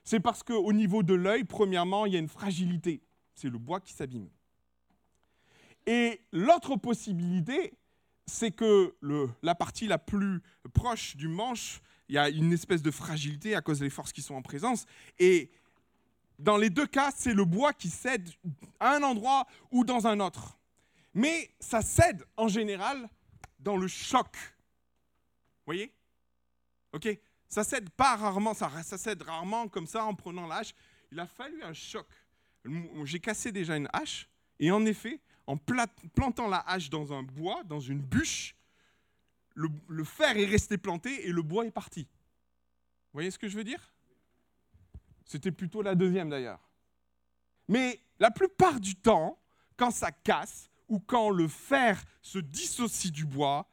[0.05, 3.01] c'est parce qu'au niveau de l'œil, premièrement, il y a une fragilité.
[3.33, 4.29] C'est le bois qui s'abîme.
[5.85, 7.73] Et l'autre possibilité,
[8.25, 8.95] c'est que
[9.43, 10.41] la partie la plus
[10.73, 14.21] proche du manche il y a une espèce de fragilité à cause des forces qui
[14.21, 14.85] sont en présence.
[15.17, 15.49] Et
[16.37, 18.29] dans les deux cas, c'est le bois qui cède
[18.79, 20.57] à un endroit ou dans un autre.
[21.13, 23.09] Mais ça cède en général
[23.59, 24.27] dans le choc.
[24.35, 25.93] Vous voyez?
[26.93, 27.07] Ok?
[27.47, 30.73] Ça cède pas rarement, ça, cède rarement comme ça en prenant la hache.
[31.12, 32.08] Il a fallu un choc.
[33.03, 34.27] J'ai cassé déjà une hache,
[34.60, 38.55] et en effet, en plantant la hache dans un bois, dans une bûche,
[39.55, 42.01] le, fer est resté planté et le bois est parti.
[42.01, 43.93] Vous voyez ce que je veux dire?
[45.23, 46.60] C'était plutôt la deuxième d'ailleurs.
[47.67, 49.39] Mais la plupart du temps,
[49.77, 53.67] quand ça casse ou quand le fer se dissocie du bois,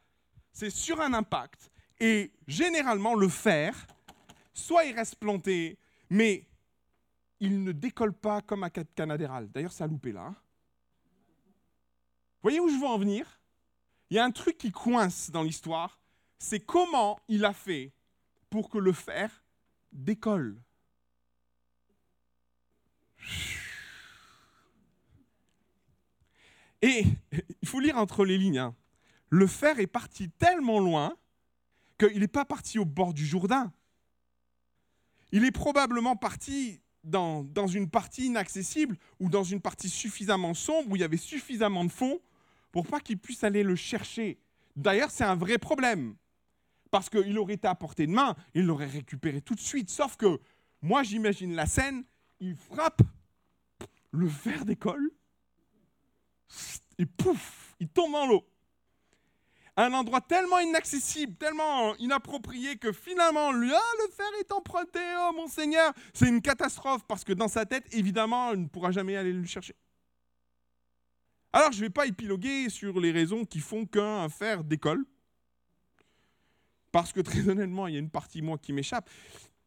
[0.52, 1.70] c'est sur un impact.
[2.02, 3.86] Et généralement, le fer,
[4.52, 5.78] soit il reste planté,
[6.10, 6.48] mais
[7.38, 9.48] il ne décolle pas comme un canadéral.
[9.52, 10.22] D'ailleurs, ça a loupé là.
[10.22, 10.36] Hein.
[11.04, 13.40] Vous voyez où je veux en venir?
[14.10, 16.00] Il y a un truc qui coince dans l'histoire,
[16.40, 17.92] c'est comment il a fait
[18.50, 19.44] pour que le fer
[19.92, 20.60] décolle.
[26.82, 27.04] Et
[27.62, 28.58] il faut lire entre les lignes.
[28.58, 28.74] Hein.
[29.28, 31.16] Le fer est parti tellement loin
[32.02, 33.72] qu'il n'est pas parti au bord du Jourdain.
[35.32, 40.90] Il est probablement parti dans, dans, une partie inaccessible ou dans une partie suffisamment sombre
[40.90, 42.20] où il y avait suffisamment de fond
[42.70, 44.38] pour pas qu'il puisse aller le chercher.
[44.76, 46.14] D'ailleurs, c'est un vrai problème.
[46.90, 49.90] Parce qu'il aurait été à portée de main, il l'aurait récupéré tout de suite.
[49.90, 50.40] Sauf que
[50.82, 52.04] moi, j'imagine la scène,
[52.40, 53.02] il frappe,
[54.10, 55.10] le fer d'école,
[56.98, 58.46] et pouf, il tombe dans l'eau.
[59.76, 65.48] Un endroit tellement inaccessible, tellement inapproprié que finalement, ah, le fer est emprunté, oh mon
[65.48, 69.32] Seigneur, c'est une catastrophe parce que dans sa tête, évidemment, il ne pourra jamais aller
[69.32, 69.74] le chercher.
[71.54, 75.04] Alors, je ne vais pas épiloguer sur les raisons qui font qu'un fer décolle,
[76.92, 79.08] parce que très honnêtement, il y a une partie moi qui m'échappe.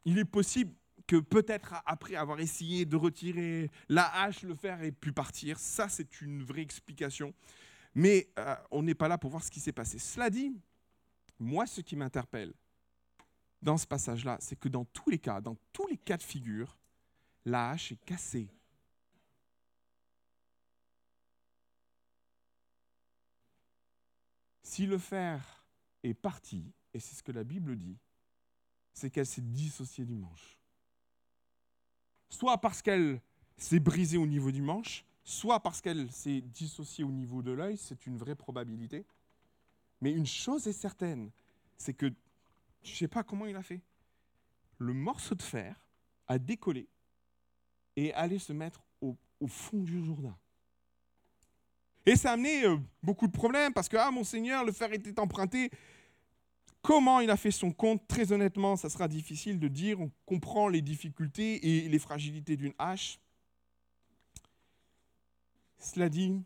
[0.05, 0.71] Il est possible
[1.07, 5.59] que peut-être après avoir essayé de retirer la hache, le fer ait pu partir.
[5.59, 7.33] Ça, c'est une vraie explication.
[7.95, 9.97] Mais euh, on n'est pas là pour voir ce qui s'est passé.
[9.97, 10.53] Cela dit,
[11.39, 12.53] moi, ce qui m'interpelle
[13.61, 16.77] dans ce passage-là, c'est que dans tous les cas, dans tous les cas de figure,
[17.45, 18.49] la hache est cassée.
[24.61, 25.65] Si le fer
[26.03, 27.97] est parti, et c'est ce que la Bible dit,
[28.93, 30.59] c'est qu'elle s'est dissociée du manche.
[32.29, 33.21] Soit parce qu'elle
[33.57, 37.77] s'est brisée au niveau du manche, soit parce qu'elle s'est dissociée au niveau de l'œil,
[37.77, 39.05] c'est une vraie probabilité.
[39.99, 41.31] Mais une chose est certaine,
[41.77, 42.13] c'est que
[42.83, 43.81] je ne sais pas comment il a fait.
[44.77, 45.75] Le morceau de fer
[46.27, 46.87] a décollé
[47.95, 50.35] et allé se mettre au, fond du Jourdain.
[52.05, 54.91] Et ça a amené euh, beaucoup de problèmes parce que, ah mon Seigneur, le fer
[54.91, 55.69] était emprunté.
[56.81, 58.07] Comment il a fait son compte?
[58.07, 59.99] Très honnêtement, ça sera difficile de dire.
[59.99, 63.19] On comprend les difficultés et les fragilités d'une hache.
[65.85, 66.43] Cela dit,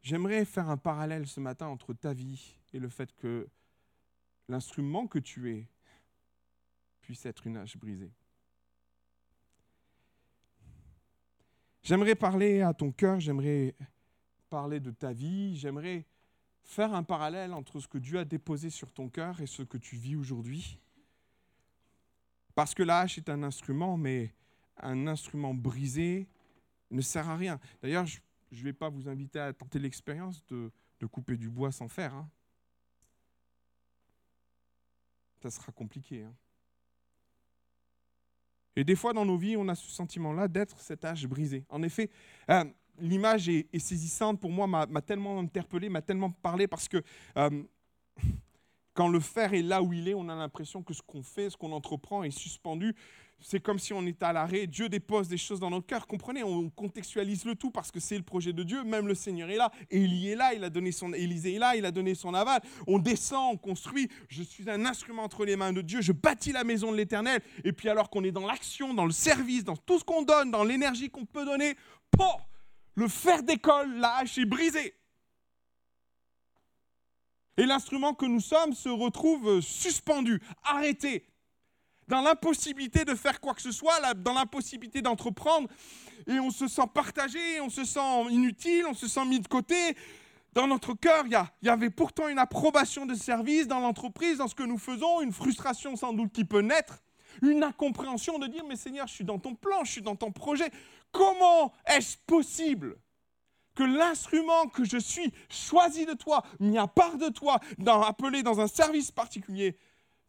[0.00, 3.48] j'aimerais faire un parallèle ce matin entre ta vie et le fait que
[4.48, 5.68] l'instrument que tu es
[7.00, 8.12] puisse être une hache brisée.
[11.82, 13.74] J'aimerais parler à ton cœur, j'aimerais
[14.48, 16.06] parler de ta vie, j'aimerais
[16.62, 19.78] faire un parallèle entre ce que Dieu a déposé sur ton cœur et ce que
[19.78, 20.78] tu vis aujourd'hui.
[22.54, 24.32] Parce que la hache est un instrument, mais
[24.76, 26.28] un instrument brisé
[26.90, 27.58] ne sert à rien.
[27.82, 28.20] D'ailleurs, je
[28.52, 30.70] ne vais pas vous inviter à tenter l'expérience de,
[31.10, 32.14] couper du bois sans fer.
[32.14, 32.26] Hein.
[35.42, 36.22] Ça sera compliqué.
[36.22, 36.34] Hein.
[38.76, 41.64] Et des fois dans nos vies, on a ce sentiment-là d'être cette hache brisée.
[41.68, 42.10] En effet,
[42.50, 42.64] euh,
[42.98, 47.02] l'image est, saisissante pour moi, m'a tellement interpellé, m'a tellement parlé parce que
[47.36, 47.62] euh,
[48.94, 51.50] quand le fer est là où il est, on a l'impression que ce qu'on fait,
[51.50, 52.94] ce qu'on entreprend est suspendu.
[53.40, 54.66] C'est comme si on était à l'arrêt.
[54.66, 56.06] Dieu dépose des choses dans notre cœur.
[56.06, 58.84] Comprenez, on contextualise le tout parce que c'est le projet de Dieu.
[58.84, 59.70] Même le Seigneur est là.
[59.90, 60.54] Élie est là.
[60.54, 61.76] Il a donné son, Élisée est là.
[61.76, 62.62] Il a donné son aval.
[62.86, 64.08] On descend, on construit.
[64.28, 66.00] Je suis un instrument entre les mains de Dieu.
[66.00, 67.42] Je bâtis la maison de l'Éternel.
[67.64, 70.50] Et puis alors qu'on est dans l'action, dans le service, dans tout ce qu'on donne,
[70.50, 71.76] dans l'énergie qu'on peut donner,
[72.10, 72.48] pour
[72.94, 74.94] le fer d'école, la hache est brisée.
[77.56, 81.24] Et l'instrument que nous sommes se retrouve suspendu, arrêté,
[82.08, 85.68] dans l'impossibilité de faire quoi que ce soit, dans l'impossibilité d'entreprendre.
[86.26, 89.96] Et on se sent partagé, on se sent inutile, on se sent mis de côté.
[90.52, 94.54] Dans notre cœur, il y, avait pourtant une approbation de service dans l'entreprise, dans ce
[94.54, 97.02] que nous faisons, une frustration sans doute qui peut naître,
[97.42, 100.30] une incompréhension de dire, mais Seigneur, je suis dans ton plan, je suis dans ton
[100.30, 100.70] projet.
[101.10, 102.96] Comment est-ce possible
[103.74, 107.58] que l'instrument que je suis, choisi de toi, mis à part de toi,
[108.06, 109.76] appelé dans un service particulier,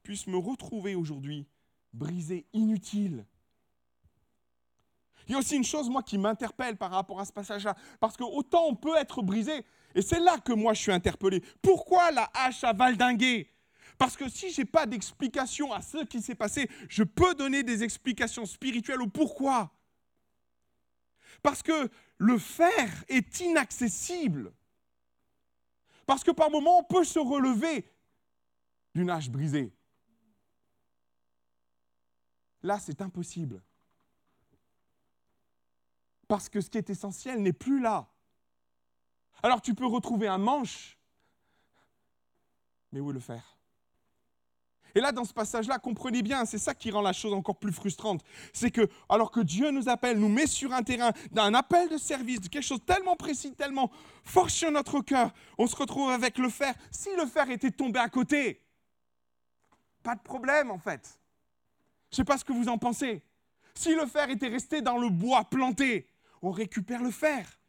[0.01, 1.45] puisse me retrouver aujourd'hui
[1.95, 3.25] brisé, inutile.
[5.27, 7.75] Il y a aussi une chose, moi, qui m'interpelle par rapport à ce passage-là.
[7.99, 11.41] Parce que autant on peut être brisé, et c'est là que moi je suis interpellé.
[11.62, 13.49] Pourquoi la hache a valdingué?
[13.97, 17.63] Parce que si je n'ai pas d'explication à ce qui s'est passé, je peux donner
[17.63, 19.71] des explications spirituelles au pourquoi.
[21.41, 24.51] Parce que le fer est inaccessible.
[26.05, 27.89] Parce que par moments, on peut se relever
[28.93, 29.73] d'une hache brisée.
[32.65, 33.62] Là, c'est impossible.
[36.28, 38.10] Parce que ce qui est essentiel n'est plus là.
[39.43, 40.97] Alors tu peux retrouver un manche,
[42.91, 43.60] mais où le fer?
[44.95, 47.71] Et là, dans ce passage-là, comprenez bien, c'est ça qui rend la chose encore plus
[47.71, 48.23] frustrante.
[48.51, 51.97] C'est que, alors que Dieu nous appelle, nous met sur un terrain, d'un appel de
[51.97, 53.91] service, de quelque chose tellement précis, tellement
[54.23, 56.73] fort sur notre cœur, on se retrouve avec le fer.
[56.89, 58.65] Si le fer était tombé à côté,
[60.01, 61.19] pas de problème en fait.
[62.11, 63.23] Je ne sais pas ce que vous en pensez.
[63.75, 66.07] Si le fer était resté dans le bois planté,
[66.41, 67.59] on récupère le fer.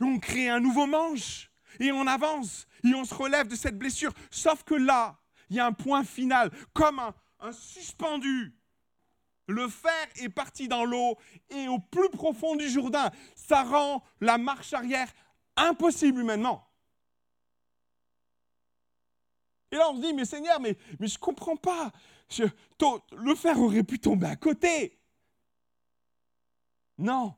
[0.00, 4.12] On crée un nouveau manche et on avance et on se relève de cette blessure.
[4.30, 5.18] Sauf que là,
[5.50, 8.54] il y a un point final, comme un, suspendu.
[9.46, 11.16] Le fer est parti dans l'eau
[11.48, 13.10] et au plus profond du Jourdain.
[13.34, 15.08] Ça rend la marche arrière
[15.56, 16.68] impossible humainement.
[19.70, 21.92] Et là, on se dit, mais Seigneur, mais, mais je ne comprends pas.
[23.12, 24.98] Le fer aurait pu tomber à côté.
[26.98, 27.34] Non.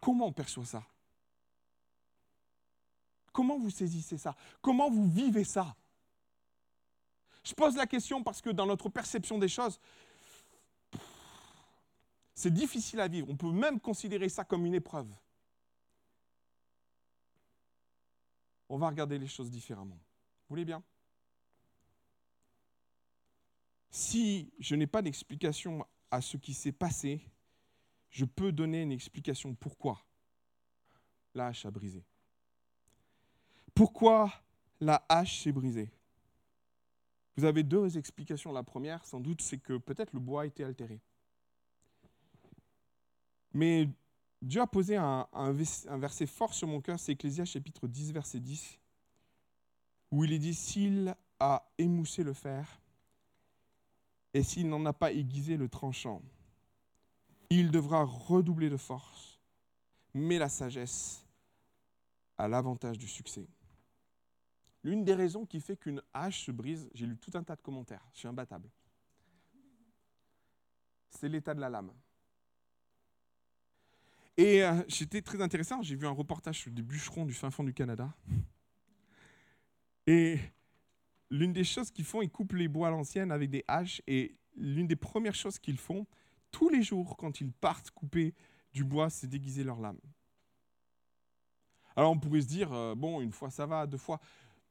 [0.00, 0.84] Comment on perçoit ça?
[3.32, 4.36] Comment vous saisissez ça?
[4.62, 5.74] Comment vous vivez ça?
[7.42, 9.78] Je pose la question parce que dans notre perception des choses,
[12.34, 13.28] c'est difficile à vivre.
[13.30, 15.08] On peut même considérer ça comme une épreuve.
[18.68, 19.98] On va regarder les choses différemment.
[20.48, 20.82] Voulez bien?
[23.90, 27.20] Si je n'ai pas d'explication à ce qui s'est passé,
[28.10, 30.04] je peux donner une explication pourquoi
[31.34, 32.04] la hache a brisé.
[33.74, 34.32] Pourquoi
[34.80, 35.90] la hache s'est brisée?
[37.36, 38.52] Vous avez deux explications.
[38.52, 41.00] La première, sans doute, c'est que peut-être le bois a été altéré.
[43.52, 43.88] Mais
[44.40, 48.78] Dieu a posé un, verset fort sur mon cœur, c'est Ecclésias chapitre 10, verset 10,
[50.10, 52.80] où il est dit, s'il a émoussé le fer,
[54.34, 56.22] et s'il n'en a pas aiguisé le tranchant,
[57.50, 59.40] il devra redoubler de force,
[60.14, 61.24] mais la sagesse
[62.38, 63.46] a l'avantage du succès.
[64.82, 67.62] L'une des raisons qui fait qu'une hache se brise, j'ai lu tout un tas de
[67.62, 68.68] commentaires, je suis imbattable,
[71.10, 71.92] c'est l'état de la lame.
[74.36, 77.64] Et euh, j'étais très intéressant, j'ai vu un reportage sur des bûcherons du fin fond
[77.64, 78.14] du Canada.
[80.06, 80.38] Et
[81.30, 84.02] l'une des choses qu'ils font, ils coupent les bois à l'ancienne avec des haches.
[84.06, 86.06] Et l'une des premières choses qu'ils font,
[86.50, 88.34] tous les jours, quand ils partent couper
[88.72, 89.98] du bois, c'est déguiser leur lame.
[91.96, 94.20] Alors on pourrait se dire, euh, bon, une fois ça va, deux fois.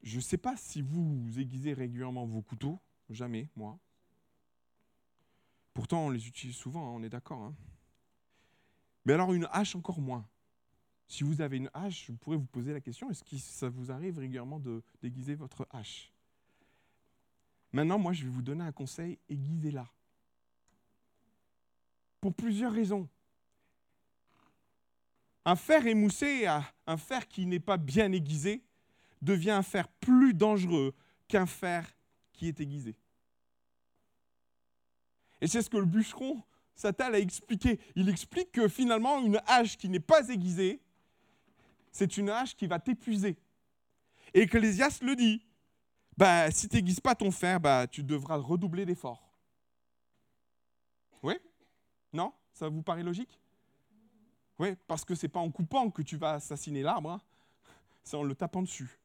[0.04, 2.80] Je ne sais pas si vous aiguisez régulièrement vos couteaux.
[3.10, 3.80] Jamais, moi.
[5.74, 7.42] Pourtant, on les utilise souvent, hein, on est d'accord.
[7.42, 7.56] Hein.
[9.06, 10.28] Mais alors une hache encore moins.
[11.08, 13.92] Si vous avez une hache, je pourrais vous poser la question, est-ce que ça vous
[13.92, 16.12] arrive régulièrement de déguiser votre hache?
[17.72, 19.88] Maintenant, moi, je vais vous donner un conseil, aiguisez-la.
[22.22, 23.08] Pour plusieurs raisons.
[25.44, 28.64] Un fer émoussé, un fer qui n'est pas bien aiguisé,
[29.22, 30.96] devient un fer plus dangereux
[31.28, 31.96] qu'un fer
[32.34, 32.96] qui est aiguisé.
[35.42, 36.42] Et c'est ce que le bûcheron
[36.76, 37.80] Satan a expliqué.
[37.96, 40.82] Il explique que finalement, une hache qui n'est pas aiguisée,
[41.96, 43.38] c'est une hache qui va t'épuiser.
[44.34, 45.42] Et Ecclésias le dit.
[46.18, 49.26] Bah, si tu n'aiguises pas ton fer, bah, tu devras redoubler d'efforts.
[51.24, 51.36] Oui?
[52.12, 52.34] Non?
[52.52, 53.40] Ça vous paraît logique?
[54.60, 57.22] Oui, parce que ce n'est pas en coupant que tu vas assassiner l'arbre, hein.
[58.04, 59.00] c'est en le tapant dessus.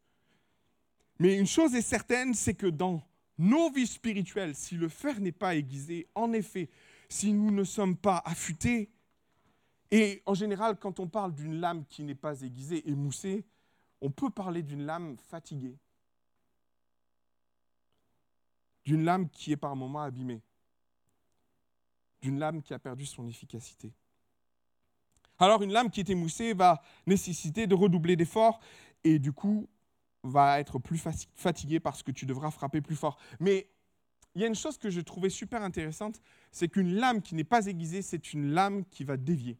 [1.20, 3.00] Mais une chose est certaine, c'est que dans
[3.38, 6.68] nos vies spirituelles, si le fer n'est pas aiguisé, en effet,
[7.08, 8.90] si nous ne sommes pas affûtés.
[9.90, 13.44] Et en général, quand on parle d'une lame qui n'est pas aiguisée, émoussée,
[14.00, 15.76] on peut parler d'une lame fatiguée,
[18.84, 20.42] d'une lame qui est par moments abîmée,
[22.22, 23.92] d'une lame qui a perdu son efficacité.
[25.38, 28.60] Alors une lame qui est émoussée va nécessiter de redoubler d'efforts
[29.04, 29.68] et du coup
[30.22, 30.98] va être plus
[31.34, 33.18] fatiguée parce que tu devras frapper plus fort.
[33.40, 33.68] Mais
[34.34, 36.20] il y a une chose que je trouvais super intéressante,
[36.52, 39.58] c'est qu'une lame qui n'est pas aiguisée, c'est une lame qui va dévier.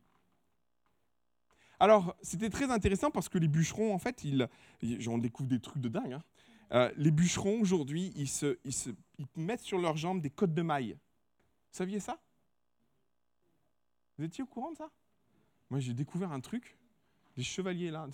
[1.81, 4.49] Alors, c'était très intéressant parce que les bûcherons, en fait, ils,
[5.09, 6.13] on découvre des trucs de dingue.
[6.13, 6.23] Hein.
[6.73, 8.95] Euh, les bûcherons, aujourd'hui, ils,
[9.35, 10.93] mettent sur leurs jambes des côtes de mailles.
[10.93, 12.21] Vous saviez ça?
[14.19, 14.91] Vous étiez au courant de ça?
[15.71, 16.77] Moi, j'ai découvert un truc.
[17.39, 18.07] Les chevaliers, là,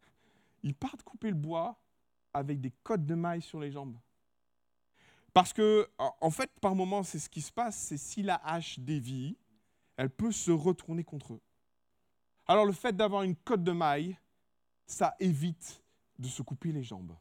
[0.62, 1.78] ils partent couper le bois
[2.32, 3.98] avec des côtes de mailles sur les jambes.
[5.34, 8.78] Parce que, en fait, par moment, c'est ce qui se passe, c'est si la hache
[8.78, 9.36] dévie,
[9.96, 11.40] elle peut se retourner contre eux.
[12.46, 14.16] Alors le fait d'avoir une cote de maille,
[14.86, 15.82] ça évite
[16.18, 17.16] de se couper les jambes.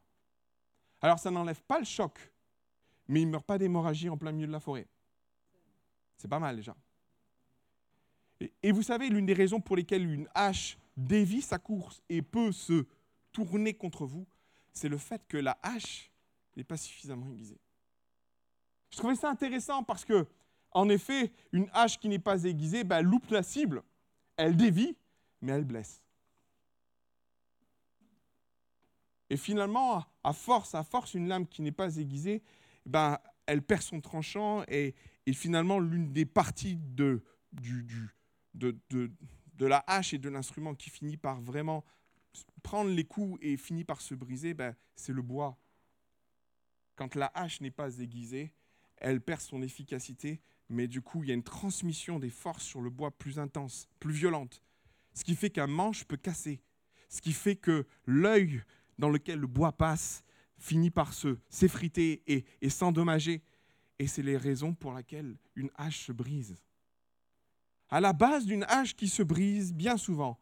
[1.02, 2.32] Alors ça n'enlève pas le choc,
[3.08, 4.88] mais il ne meurt pas d'hémorragie en plein milieu de la forêt.
[6.18, 6.76] C'est pas mal déjà.
[8.40, 12.22] Et, et vous savez, l'une des raisons pour lesquelles une hache dévie sa course et
[12.22, 12.86] peut se
[13.32, 14.28] tourner contre vous,
[14.74, 16.12] c'est le fait que la hache
[16.56, 17.60] n'est pas suffisamment aiguisée.
[18.92, 20.28] Je trouvais ça intéressant parce que,
[20.72, 23.84] en effet, une hache qui n'est pas aiguisée ben, loupe la cible.
[24.38, 24.96] Elle dévie,
[25.42, 26.02] mais elle blesse.
[29.30, 32.44] Et finalement, à force, à force, une lame qui n'est pas aiguisée,
[32.86, 34.94] ben, elle perd son tranchant et,
[35.34, 37.24] finalement, l'une des parties de,
[37.54, 37.86] du,
[38.54, 41.86] de, de, la hache et de l'instrument qui finit par vraiment
[42.62, 45.58] prendre les coups et finit par se briser, ben, c'est le bois.
[46.98, 48.54] Quand la hache n'est pas aiguisée,
[48.98, 52.82] elle perd son efficacité, mais du coup, il y a une transmission des forces sur
[52.82, 54.62] le bois plus intense, plus violente.
[55.14, 56.62] Ce qui fait qu'un manche peut casser.
[57.10, 58.64] Ce qui fait que l'œil
[58.98, 60.24] dans lequel le bois passe
[60.58, 63.42] finit par se s'effriter et, et s'endommager.
[64.00, 66.56] Et c'est les raisons pour lesquelles une hache se brise.
[67.90, 70.40] À la base d'une hache qui se brise, bien souvent,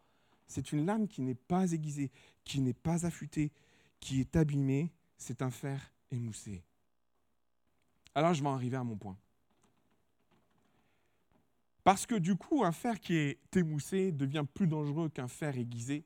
[0.47, 2.11] C'est une lame qui n'est pas aiguisée,
[2.43, 3.51] qui n'est pas affûtée,
[3.99, 4.91] qui est abîmée.
[5.17, 6.63] C'est un fer émoussé.
[8.15, 9.17] Alors je vais en arriver à mon point.
[11.89, 16.05] Parce que du coup, un fer qui est émoussé devient plus dangereux qu'un fer aiguisé.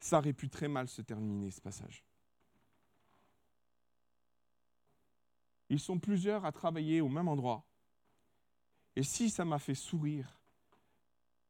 [0.00, 2.04] Ça aurait pu très mal se terminer, ce passage.
[5.70, 7.66] Ils sont plusieurs à travailler au même endroit.
[8.96, 10.42] Et si ça m'a fait sourire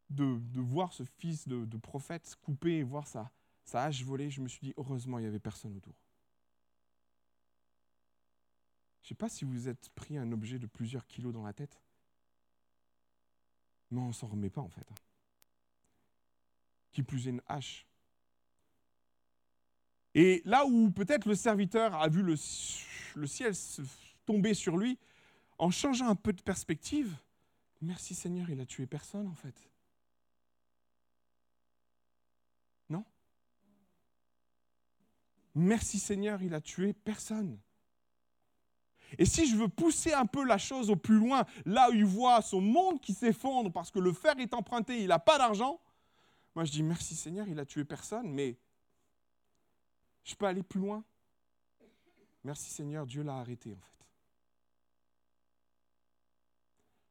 [0.08, 3.28] de, voir ce fils de, prophète coupé et voir sa,
[3.64, 5.96] sa hache voler, je me suis dit, heureusement, il n'y avait personne autour.
[9.02, 11.52] Je ne sais pas si vous êtes pris un objet de plusieurs kilos dans la
[11.52, 11.82] tête.
[13.90, 14.86] Mais on ne s'en remet pas en fait.
[16.92, 17.86] Qui plus est une hache.
[20.14, 22.36] Et là où peut-être le serviteur a vu le,
[23.16, 23.52] le ciel
[24.24, 24.98] tomber sur lui,
[25.58, 27.16] en changeant un peu de perspective,
[27.80, 29.70] merci Seigneur, il a tué personne en fait.
[32.88, 33.04] Non?
[35.54, 37.58] Merci Seigneur, il a tué personne.
[39.18, 42.04] Et si je veux pousser un peu la chose au plus loin, là où il
[42.04, 45.80] voit son monde qui s'effondre parce que le fer est emprunté, il n'a pas d'argent,
[46.54, 48.56] moi je dis merci Seigneur, il a tué personne, mais
[50.24, 51.04] je peux aller plus loin.
[52.44, 54.06] Merci Seigneur, Dieu l'a arrêté en fait.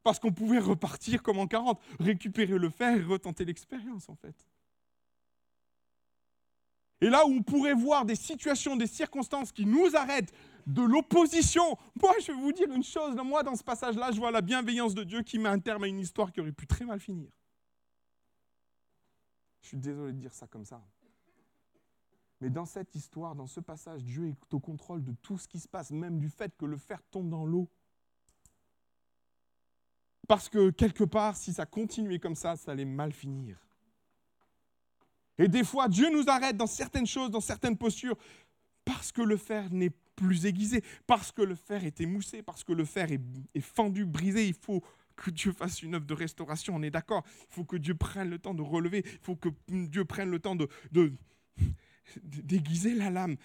[0.04, 4.36] Parce qu'on pouvait repartir comme en 40, récupérer le fer et retenter l'expérience en fait.
[7.02, 10.34] Et là où on pourrait voir des situations, des circonstances qui nous arrêtent,
[10.66, 11.78] de l'opposition.
[12.02, 13.16] Moi, je vais vous dire une chose.
[13.16, 15.88] Moi, dans ce passage-là, je vois la bienveillance de Dieu qui met un terme à
[15.88, 17.30] une histoire qui aurait pu très mal finir.
[19.62, 20.82] Je suis désolé de dire ça comme ça.
[22.42, 25.60] Mais dans cette histoire, dans ce passage, Dieu est au contrôle de tout ce qui
[25.60, 27.70] se passe, même du fait que le fer tombe dans l'eau.
[30.28, 33.60] Parce que quelque part, si ça continuait comme ça, ça allait mal finir.
[35.38, 38.18] Et des fois, Dieu nous arrête dans certaines choses, dans certaines postures,
[38.84, 42.74] parce que le fer n'est plus aiguisé, parce que le fer est émoussé, parce que
[42.74, 44.48] le fer est, fendu, brisé.
[44.48, 44.84] Il faut
[45.16, 47.24] que Dieu fasse une œuvre de restauration, on est d'accord.
[47.50, 50.40] Il faut que Dieu prenne le temps de relever, il faut que Dieu prenne le
[50.40, 50.70] temps de,
[52.24, 53.36] d'aiguiser la lame.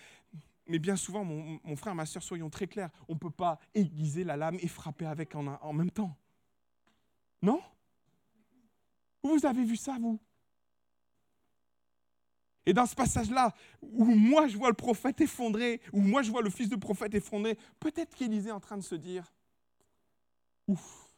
[0.66, 4.22] Mais bien souvent, mon, frère, ma soeur, soyons très clairs, on ne peut pas aiguiser
[4.22, 6.16] la lame et frapper avec en, en même temps.
[7.42, 7.60] Non?
[9.22, 10.20] Vous avez vu ça, vous?
[12.70, 13.52] Et dans ce passage-là,
[13.82, 17.12] où moi je vois le prophète effondré, où moi je vois le fils de prophète
[17.16, 19.34] effondré, peut-être qu'Élisée est en train de se dire,
[20.68, 21.12] ouf,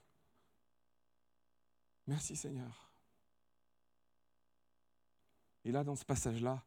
[2.07, 2.91] merci Seigneur.
[5.67, 6.65] Et là, dans ce passage-là,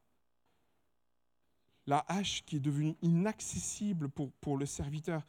[1.88, 5.26] la hache qui est devenue inaccessible pour, pour le serviteur,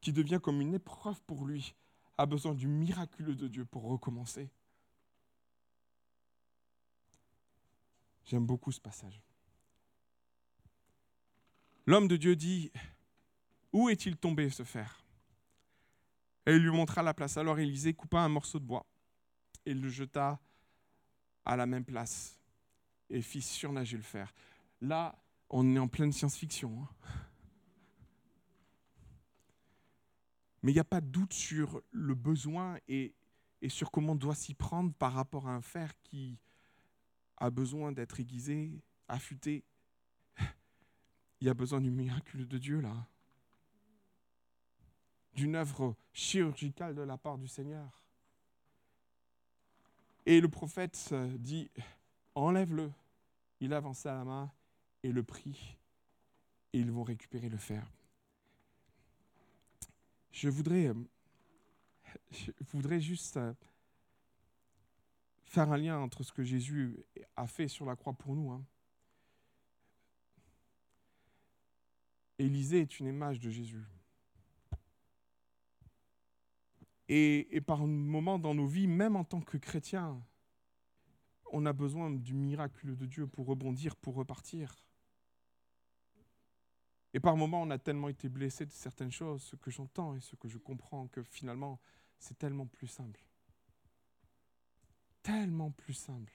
[0.00, 1.74] qui devient comme une épreuve pour lui,
[2.16, 4.48] a besoin du miraculeux de Dieu pour recommencer.
[8.24, 9.20] J'aime beaucoup ce passage.
[11.86, 12.70] L'homme de Dieu dit,
[13.72, 15.02] où est-il tombé ce fer?
[16.46, 17.36] Et il lui montra la place.
[17.36, 18.86] Alors Élisée coupa un morceau de bois
[19.66, 20.40] et le jeta
[21.44, 22.38] à la même place
[23.08, 24.32] et fit surnager le fer.
[24.80, 25.18] Là,
[25.48, 26.82] on est en pleine science-fiction.
[26.82, 27.08] Hein.
[30.62, 33.14] Mais il n'y a pas de doute sur le besoin et,
[33.62, 36.38] et sur comment on doit s'y prendre par rapport à un fer qui,
[37.40, 38.70] a besoin d'être aiguisé,
[39.08, 39.64] affûté.
[41.40, 42.94] Il y a besoin du miracle de Dieu là.
[45.34, 48.04] D'une œuvre chirurgicale de la part du Seigneur.
[50.26, 51.70] Et le prophète dit,
[52.34, 52.92] enlève-le.
[53.60, 54.52] Il avança la main
[55.02, 55.78] et le prit.
[56.72, 57.90] Et ils vont récupérer le fer.
[60.30, 60.92] Je voudrais,
[62.30, 63.38] je voudrais juste
[65.50, 68.52] faire un lien entre ce que Jésus a fait sur la croix pour nous.
[68.52, 68.64] Hein.
[72.38, 73.84] Élisée est une image de Jésus.
[77.08, 80.24] Et, par moments dans nos vies, même en tant que chrétiens,
[81.50, 84.76] on a besoin du miracle de Dieu pour rebondir, pour repartir.
[87.12, 90.20] Et par moments, on a tellement été blessé de certaines choses, ce que j'entends et
[90.20, 91.80] ce que je comprends, que finalement,
[92.20, 93.29] c'est tellement plus simple
[95.22, 96.32] tellement plus simple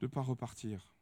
[0.00, 0.94] de ne pas repartir.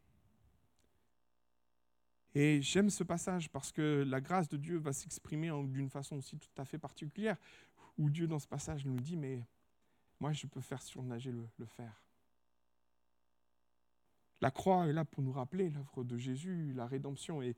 [2.34, 6.38] Et j'aime ce passage parce que la grâce de Dieu va s'exprimer d'une façon aussi
[6.38, 7.36] tout à fait particulière,
[7.96, 9.44] où Dieu dans ce passage nous dit, mais
[10.20, 12.02] moi je peux faire surnager le, le fer.
[14.40, 17.42] La croix est là pour nous rappeler l'œuvre de Jésus, la rédemption.
[17.42, 17.56] Et,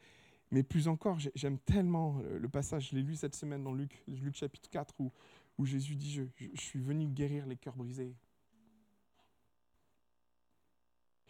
[0.50, 4.34] mais plus encore, j'aime tellement le passage, je l'ai lu cette semaine dans Luc, Luc
[4.34, 5.12] chapitre 4, où,
[5.58, 6.24] où Jésus dit, je,
[6.54, 8.16] suis venu guérir les cœurs brisés.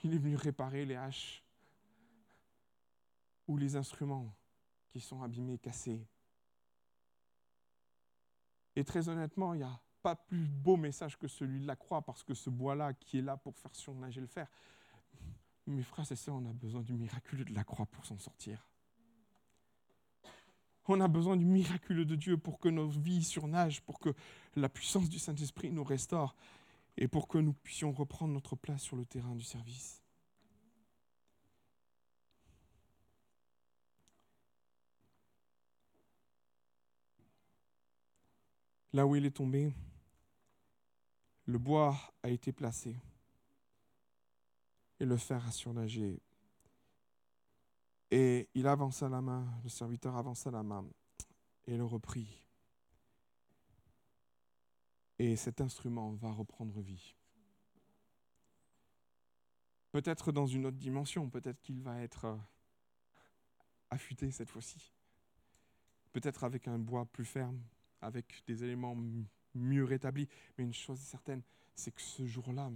[0.03, 1.45] Il est venu réparer les haches
[3.47, 4.35] ou les instruments
[4.89, 6.07] qui sont abîmés, cassés.
[8.77, 12.03] Et très honnêtement, il n'y a pas plus beau message que celui de la croix,
[12.03, 14.49] parce que ce bois-là qui est là pour faire surnager le fer,
[15.66, 18.66] mes frères et sœurs, on a besoin du miraculeux de la croix pour s'en sortir.
[20.87, 24.12] On a besoin du miraculeux de Dieu pour que nos vies surnagent, pour que
[24.57, 26.35] la puissance du Saint-Esprit nous restaure
[26.97, 30.03] et pour que nous puissions reprendre notre place sur le terrain du service.
[38.93, 39.72] Là où il est tombé,
[41.45, 42.97] le bois a été placé
[44.99, 46.20] et le fer a surnagé.
[48.11, 50.85] Et il avança la main, le serviteur avança la main
[51.67, 52.47] et le reprit.
[55.19, 57.15] Et cet instrument va reprendre vie.
[59.93, 62.37] Peut-être dans une autre dimension, peut-être qu'il va être euh,
[63.91, 64.93] affûté cette fois-ci.
[66.13, 67.61] Peut-être avec un bois plus ferme,
[68.01, 68.97] avec des éléments
[69.55, 70.29] mieux rétablis.
[70.57, 71.43] Mais une chose est certaine,
[71.75, 72.71] c'est que ce jour-là,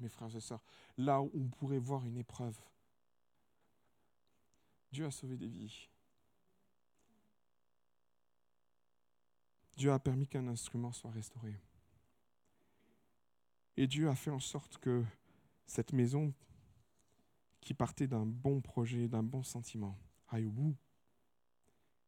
[0.00, 0.62] mes frères et sœurs,
[0.96, 2.58] là où on pourrait voir une épreuve,
[4.90, 5.88] Dieu a sauvé des vies.
[9.76, 11.54] Dieu a permis qu'un instrument soit restauré.
[13.76, 15.04] Et Dieu a fait en sorte que
[15.66, 16.34] cette maison,
[17.60, 19.96] qui partait d'un bon projet, d'un bon sentiment,
[20.28, 20.76] aille au bout.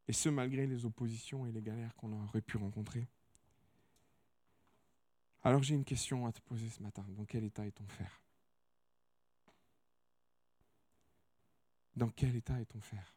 [0.08, 3.06] Et ce, malgré les oppositions et les galères qu'on aurait pu rencontrer.
[5.42, 7.04] Alors j'ai une question à te poser ce matin.
[7.10, 8.20] Dans quel état est ton fer
[11.96, 13.14] Dans quel état est ton fer?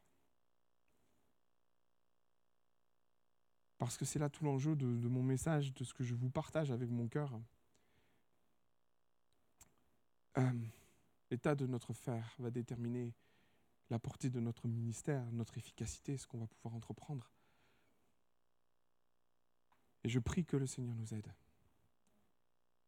[3.78, 6.70] Parce que c'est là tout l'enjeu de, mon message, de ce que je vous partage
[6.70, 7.38] avec mon cœur.
[10.38, 10.52] Euh,
[11.30, 13.14] l'état de notre fer va déterminer
[13.90, 17.30] la portée de notre ministère, notre efficacité, ce qu'on va pouvoir entreprendre.
[20.02, 21.32] Et je prie que le Seigneur nous aide.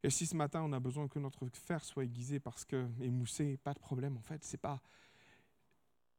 [0.02, 3.56] Et si ce matin on a besoin que notre fer soit aiguisé parce que émoussé,
[3.56, 4.80] pas de problème en fait, c'est pas.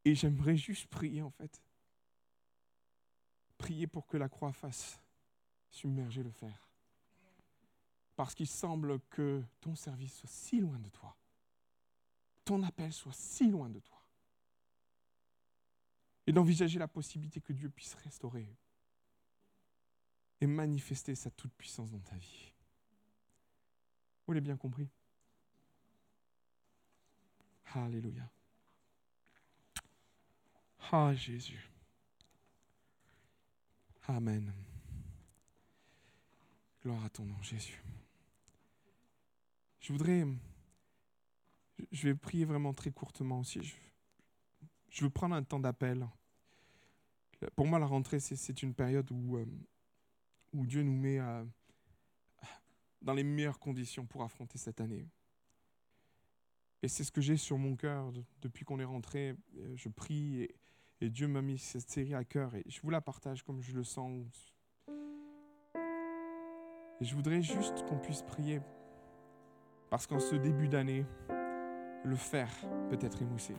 [0.04, 1.62] Et j'aimerais juste prier en fait.
[3.58, 5.00] Prier pour que la croix fasse
[5.70, 6.68] submerger le fer.
[8.16, 11.16] Parce qu'il semble que ton service soit si loin de toi.
[12.44, 14.02] Ton appel soit si loin de toi.
[16.26, 18.56] Et d'envisager la possibilité que Dieu puisse restaurer
[20.40, 22.52] et manifester sa toute-puissance dans ta vie.
[24.26, 24.88] Vous l'avez bien compris?
[27.74, 28.30] Alléluia.
[30.90, 31.68] Ah Jésus.
[34.06, 34.50] Amen.
[36.82, 37.82] Gloire à ton nom, Jésus.
[39.80, 40.26] Je voudrais,
[41.92, 43.60] je vais prier vraiment très courtement aussi.
[44.88, 46.08] Je, veux prendre un temps d'appel.
[47.54, 49.46] Pour moi, la rentrée, c'est une période où, euh,
[50.54, 51.44] où Dieu nous met à,
[53.02, 55.06] dans les meilleures conditions pour affronter cette année.
[56.82, 58.10] Et c'est ce que j'ai sur mon cœur
[58.40, 59.36] depuis qu'on est rentré.
[59.58, 60.54] Euh, je prie et,
[61.06, 63.84] Dieu m'a mis cette série à cœur et je vous la partage comme je le
[63.84, 64.54] sens.
[67.00, 68.60] Et je voudrais juste qu'on puisse prier
[69.90, 71.06] parce qu'en ce début d'année,
[72.04, 72.48] le fer
[72.90, 73.54] peut être émoussé.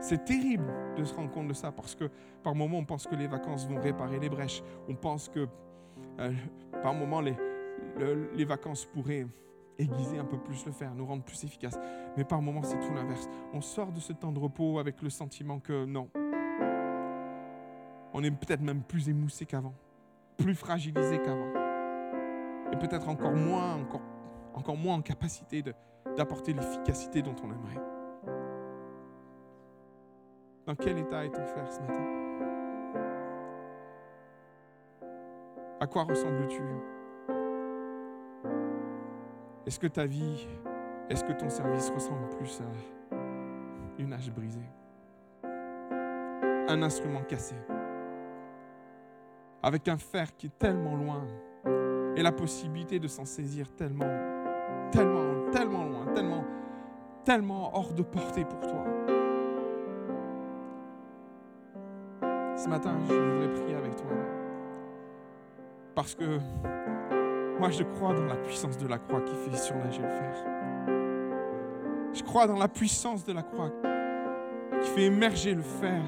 [0.00, 2.08] C'est terrible de se rendre compte de ça parce que
[2.44, 4.62] par moments on pense que les vacances vont réparer les brèches.
[4.88, 5.48] On pense que
[6.20, 6.32] euh,
[6.82, 7.34] par moments, les,
[8.34, 9.26] les vacances pourraient
[9.78, 11.78] aiguiser un peu plus le fer, nous rendre plus efficaces.
[12.16, 13.28] Mais par moments, c'est tout l'inverse.
[13.52, 16.08] On sort de ce temps de repos avec le sentiment que non.
[18.12, 19.74] On est peut-être même plus émoussé qu'avant,
[20.38, 21.52] plus fragilisé qu'avant.
[22.72, 24.02] Et peut-être encore moins, encore,
[24.54, 25.62] encore moins en capacité
[26.16, 27.82] d'apporter l'efficacité dont on aimerait.
[30.66, 32.04] Dans quel état est ton fer ce matin?
[35.78, 36.62] À quoi ressembles-tu?
[39.66, 40.46] Est-ce que ta vie,
[41.10, 44.70] est-ce que ton service ressemble plus à une hache brisée?
[46.68, 47.56] Un instrument cassé?
[49.64, 51.26] Avec un fer qui est tellement loin
[52.14, 54.06] et la possibilité de s'en saisir tellement,
[54.92, 56.44] tellement, tellement loin, tellement,
[57.24, 58.84] tellement hors de portée pour toi?
[62.56, 64.06] Ce matin, je voudrais prier avec toi.
[65.96, 66.38] Parce que
[67.58, 70.34] moi, je crois dans la puissance de la croix qui fait surnager le fer.
[72.12, 73.70] Je crois dans la puissance de la croix
[74.82, 76.02] qui fait émerger le fer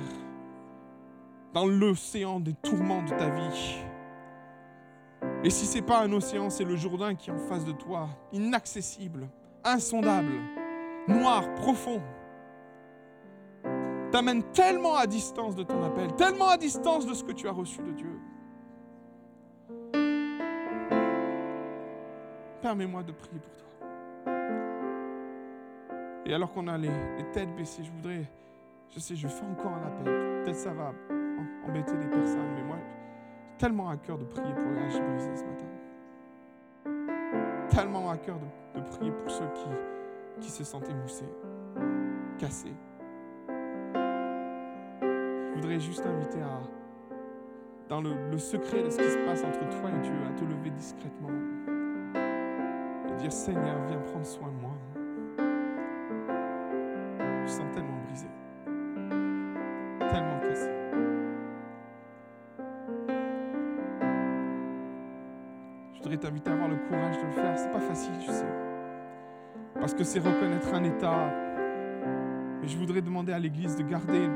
[1.54, 3.78] dans l'océan des tourments de ta vie.
[5.44, 7.72] Et si ce n'est pas un océan, c'est le Jourdain qui est en face de
[7.72, 9.28] toi, inaccessible,
[9.64, 10.32] insondable,
[11.06, 12.00] noir, profond,
[14.10, 17.52] t'amène tellement à distance de ton appel, tellement à distance de ce que tu as
[17.52, 18.18] reçu de Dieu.
[22.60, 23.68] Permets-moi de prier pour toi.
[26.26, 26.90] Et alors qu'on a les,
[27.32, 28.28] têtes baissées, je voudrais,
[28.90, 30.04] je sais, je fais encore un appel.
[30.44, 30.92] Peut-être ça va
[31.66, 35.36] embêter les personnes, mais moi, j'ai tellement à cœur de prier pour les haches brisées
[35.36, 35.66] ce matin.
[37.70, 38.38] Tellement à cœur
[38.74, 39.68] de, prier pour ceux qui,
[40.40, 41.28] qui se sentent émoussés,
[42.38, 42.74] cassés.
[45.06, 46.60] Je voudrais juste inviter à,
[47.88, 50.44] dans le, le secret de ce qui se passe entre toi et Dieu, à te
[50.44, 51.30] lever discrètement
[53.18, 54.70] dire Seigneur, viens prendre soin de moi.
[57.44, 58.26] Je sens tellement brisé,
[60.08, 60.70] tellement cassé.
[65.94, 67.58] Je voudrais t'inviter à avoir le courage de le faire.
[67.58, 68.46] C'est pas facile, je sais.
[69.74, 71.32] Parce que c'est reconnaître un état.
[72.60, 74.28] Mais je voudrais demander à l'Église de garder,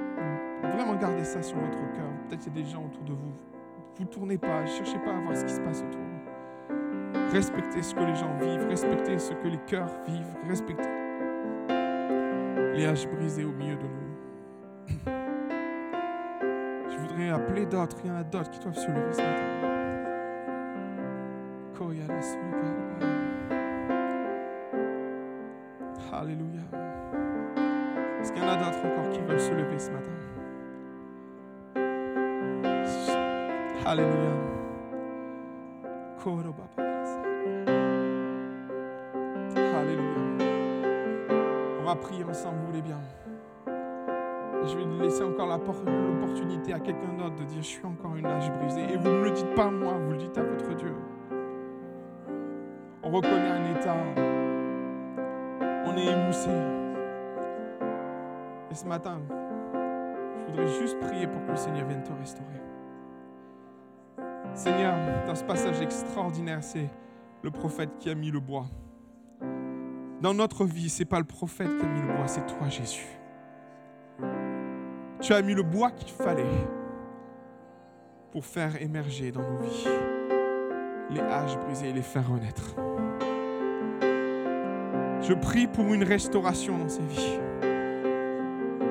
[0.63, 2.11] vraiment garder ça sur votre cœur.
[2.29, 3.33] Peut-être qu'il y a des gens autour de vous.
[3.95, 6.12] Vous ne tournez pas, ne cherchez pas à voir ce qui se passe autour.
[7.33, 10.89] Respectez ce que les gens vivent, respectez ce que les cœurs vivent, respectez
[12.75, 14.89] les haches brisées au milieu de nous.
[16.91, 19.53] Je voudrais appeler d'autres, il y en a d'autres qui doivent se lever ce matin.
[26.13, 26.61] Alléluia.
[28.21, 30.11] Est-ce qu'il y en a d'autres encore qui veulent se lever ce matin?
[33.87, 34.33] Alléluia.
[41.97, 42.99] Prier ensemble, vous voulez bien.
[43.67, 48.51] je vais laisser encore l'opportunité à quelqu'un d'autre de dire, je suis encore une âge
[48.53, 48.93] brisée.
[48.93, 50.95] Et vous ne le dites pas à moi, vous le dites à votre Dieu.
[53.03, 53.97] On reconnaît un état.
[55.85, 56.51] On est émoussé.
[58.71, 59.21] Et ce matin,
[60.47, 62.63] je voudrais juste prier pour que le Seigneur vienne te restaurer.
[64.55, 64.95] Seigneur,
[65.27, 66.89] dans ce passage extraordinaire, c'est
[67.43, 68.67] le prophète qui a mis le bois.
[70.23, 72.69] Dans notre vie, ce n'est pas le prophète qui a mis le bois, c'est toi
[72.69, 73.09] Jésus.
[75.21, 76.69] Tu as mis le bois qu'il fallait
[78.31, 79.89] pour faire émerger dans nos vies
[81.11, 82.77] les haches brisées et les faire renaître.
[85.23, 87.39] Je prie pour une restauration dans ces vies.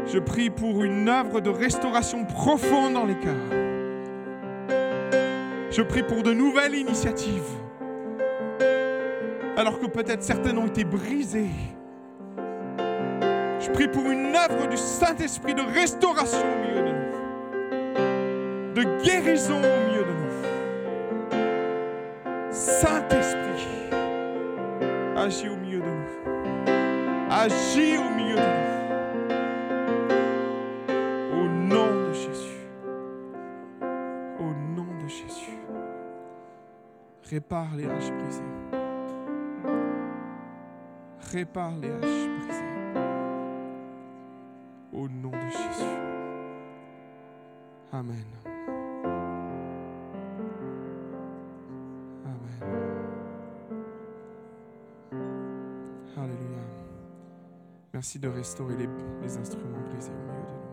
[0.08, 3.52] Je prie pour une œuvre de restauration profonde dans les cœurs.
[5.72, 7.56] Je prie pour de nouvelles initiatives
[9.62, 11.52] alors que peut-être certaines ont été brisées.
[13.60, 19.58] Je prie pour une œuvre du Saint-Esprit de restauration au milieu de nous, de guérison
[19.58, 20.32] au milieu de nous.
[22.50, 23.92] Saint-Esprit,
[25.16, 26.10] agis au milieu de nous.
[27.30, 28.48] Agis au milieu de nous.
[31.40, 32.52] Au nom de Jésus.
[41.32, 42.62] Répare les haches brisées.
[44.94, 45.98] Au nom de Jésus.
[47.92, 48.26] Amen.
[52.26, 52.62] Amen.
[56.18, 56.64] Alléluia.
[57.94, 58.90] Merci de restaurer les,
[59.22, 60.71] les instruments brisés au milieu de nous.